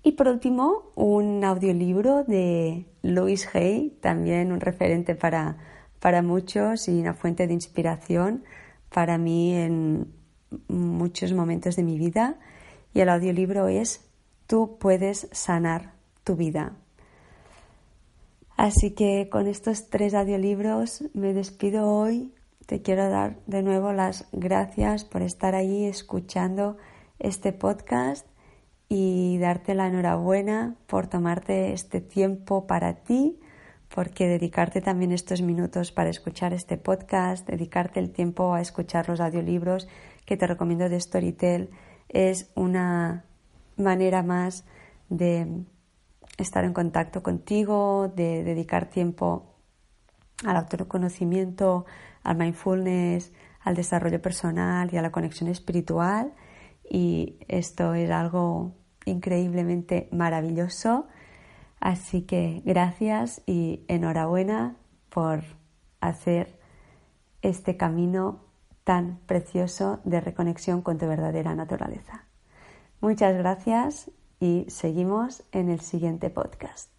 Y 0.01 0.11
por 0.11 0.27
último, 0.27 0.91
un 0.95 1.43
audiolibro 1.43 2.23
de 2.23 2.85
Louis 3.01 3.49
Hay, 3.55 3.97
también 4.01 4.51
un 4.51 4.59
referente 4.59 5.15
para, 5.15 5.57
para 6.05 6.21
muchos 6.21 6.87
y 6.87 7.01
una 7.01 7.15
fuente 7.15 7.47
de 7.47 7.55
inspiración 7.55 8.43
para 8.93 9.17
mí 9.17 9.55
en 9.55 10.13
muchos 10.67 11.33
momentos 11.33 11.75
de 11.77 11.81
mi 11.81 11.97
vida. 11.97 12.35
Y 12.93 12.99
el 12.99 13.09
audiolibro 13.09 13.69
es 13.69 14.01
Tú 14.45 14.77
puedes 14.79 15.27
sanar 15.31 15.93
tu 16.23 16.35
vida. 16.35 16.73
Así 18.55 18.91
que 18.91 19.29
con 19.31 19.47
estos 19.47 19.89
tres 19.89 20.13
audiolibros 20.13 21.05
me 21.15 21.33
despido 21.33 21.89
hoy. 21.89 22.31
Te 22.67 22.83
quiero 22.83 23.09
dar 23.09 23.39
de 23.47 23.63
nuevo 23.63 23.91
las 23.91 24.27
gracias 24.31 25.05
por 25.05 25.23
estar 25.23 25.55
ahí 25.55 25.85
escuchando 25.85 26.77
este 27.17 27.51
podcast 27.51 28.27
y 28.89 29.39
darte 29.39 29.73
la 29.73 29.87
enhorabuena 29.87 30.75
por 30.85 31.07
tomarte 31.07 31.73
este 31.73 31.99
tiempo 31.99 32.67
para 32.67 32.93
ti, 32.93 33.39
porque 33.95 34.27
dedicarte 34.27 34.81
también 34.81 35.13
estos 35.13 35.41
minutos 35.41 35.93
para 35.93 36.09
escuchar 36.09 36.51
este 36.51 36.77
podcast, 36.77 37.47
dedicarte 37.47 38.01
el 38.01 38.11
tiempo 38.11 38.53
a 38.53 38.59
escuchar 38.59 39.07
los 39.07 39.21
audiolibros 39.21 39.87
que 40.25 40.35
te 40.35 40.45
recomiendo 40.45 40.89
de 40.89 40.99
Storytel, 40.99 41.69
es 42.09 42.51
una 42.55 43.23
manera 43.77 44.21
más 44.21 44.65
de 45.07 45.63
estar 46.37 46.65
en 46.65 46.73
contacto 46.73 47.23
contigo, 47.23 48.11
de 48.13 48.43
dedicar 48.43 48.89
tiempo 48.89 49.55
al 50.45 50.57
autoconocimiento, 50.57 51.85
al 52.21 52.35
mindfulness, 52.35 53.31
al 53.61 53.75
desarrollo 53.75 54.21
personal 54.21 54.93
y 54.93 54.97
a 54.97 55.01
la 55.01 55.11
conexión 55.11 55.49
espiritual 55.49 56.33
y 56.83 57.37
esto 57.47 57.93
es 57.93 58.11
algo 58.11 58.73
increíblemente 59.05 60.09
maravilloso. 60.11 61.07
Así 61.85 62.23
que 62.23 62.63
gracias 62.65 63.43
y 63.45 63.85
enhorabuena 63.87 64.75
por 65.11 65.43
hacer 66.01 66.57
este 67.43 67.77
camino 67.77 68.39
tan 68.83 69.19
precioso 69.27 69.99
de 70.03 70.19
reconexión 70.19 70.81
con 70.81 70.97
tu 70.97 71.05
verdadera 71.05 71.53
naturaleza. 71.53 72.25
Muchas 73.01 73.37
gracias 73.37 74.09
y 74.39 74.65
seguimos 74.67 75.43
en 75.51 75.69
el 75.69 75.79
siguiente 75.79 76.31
podcast. 76.31 76.94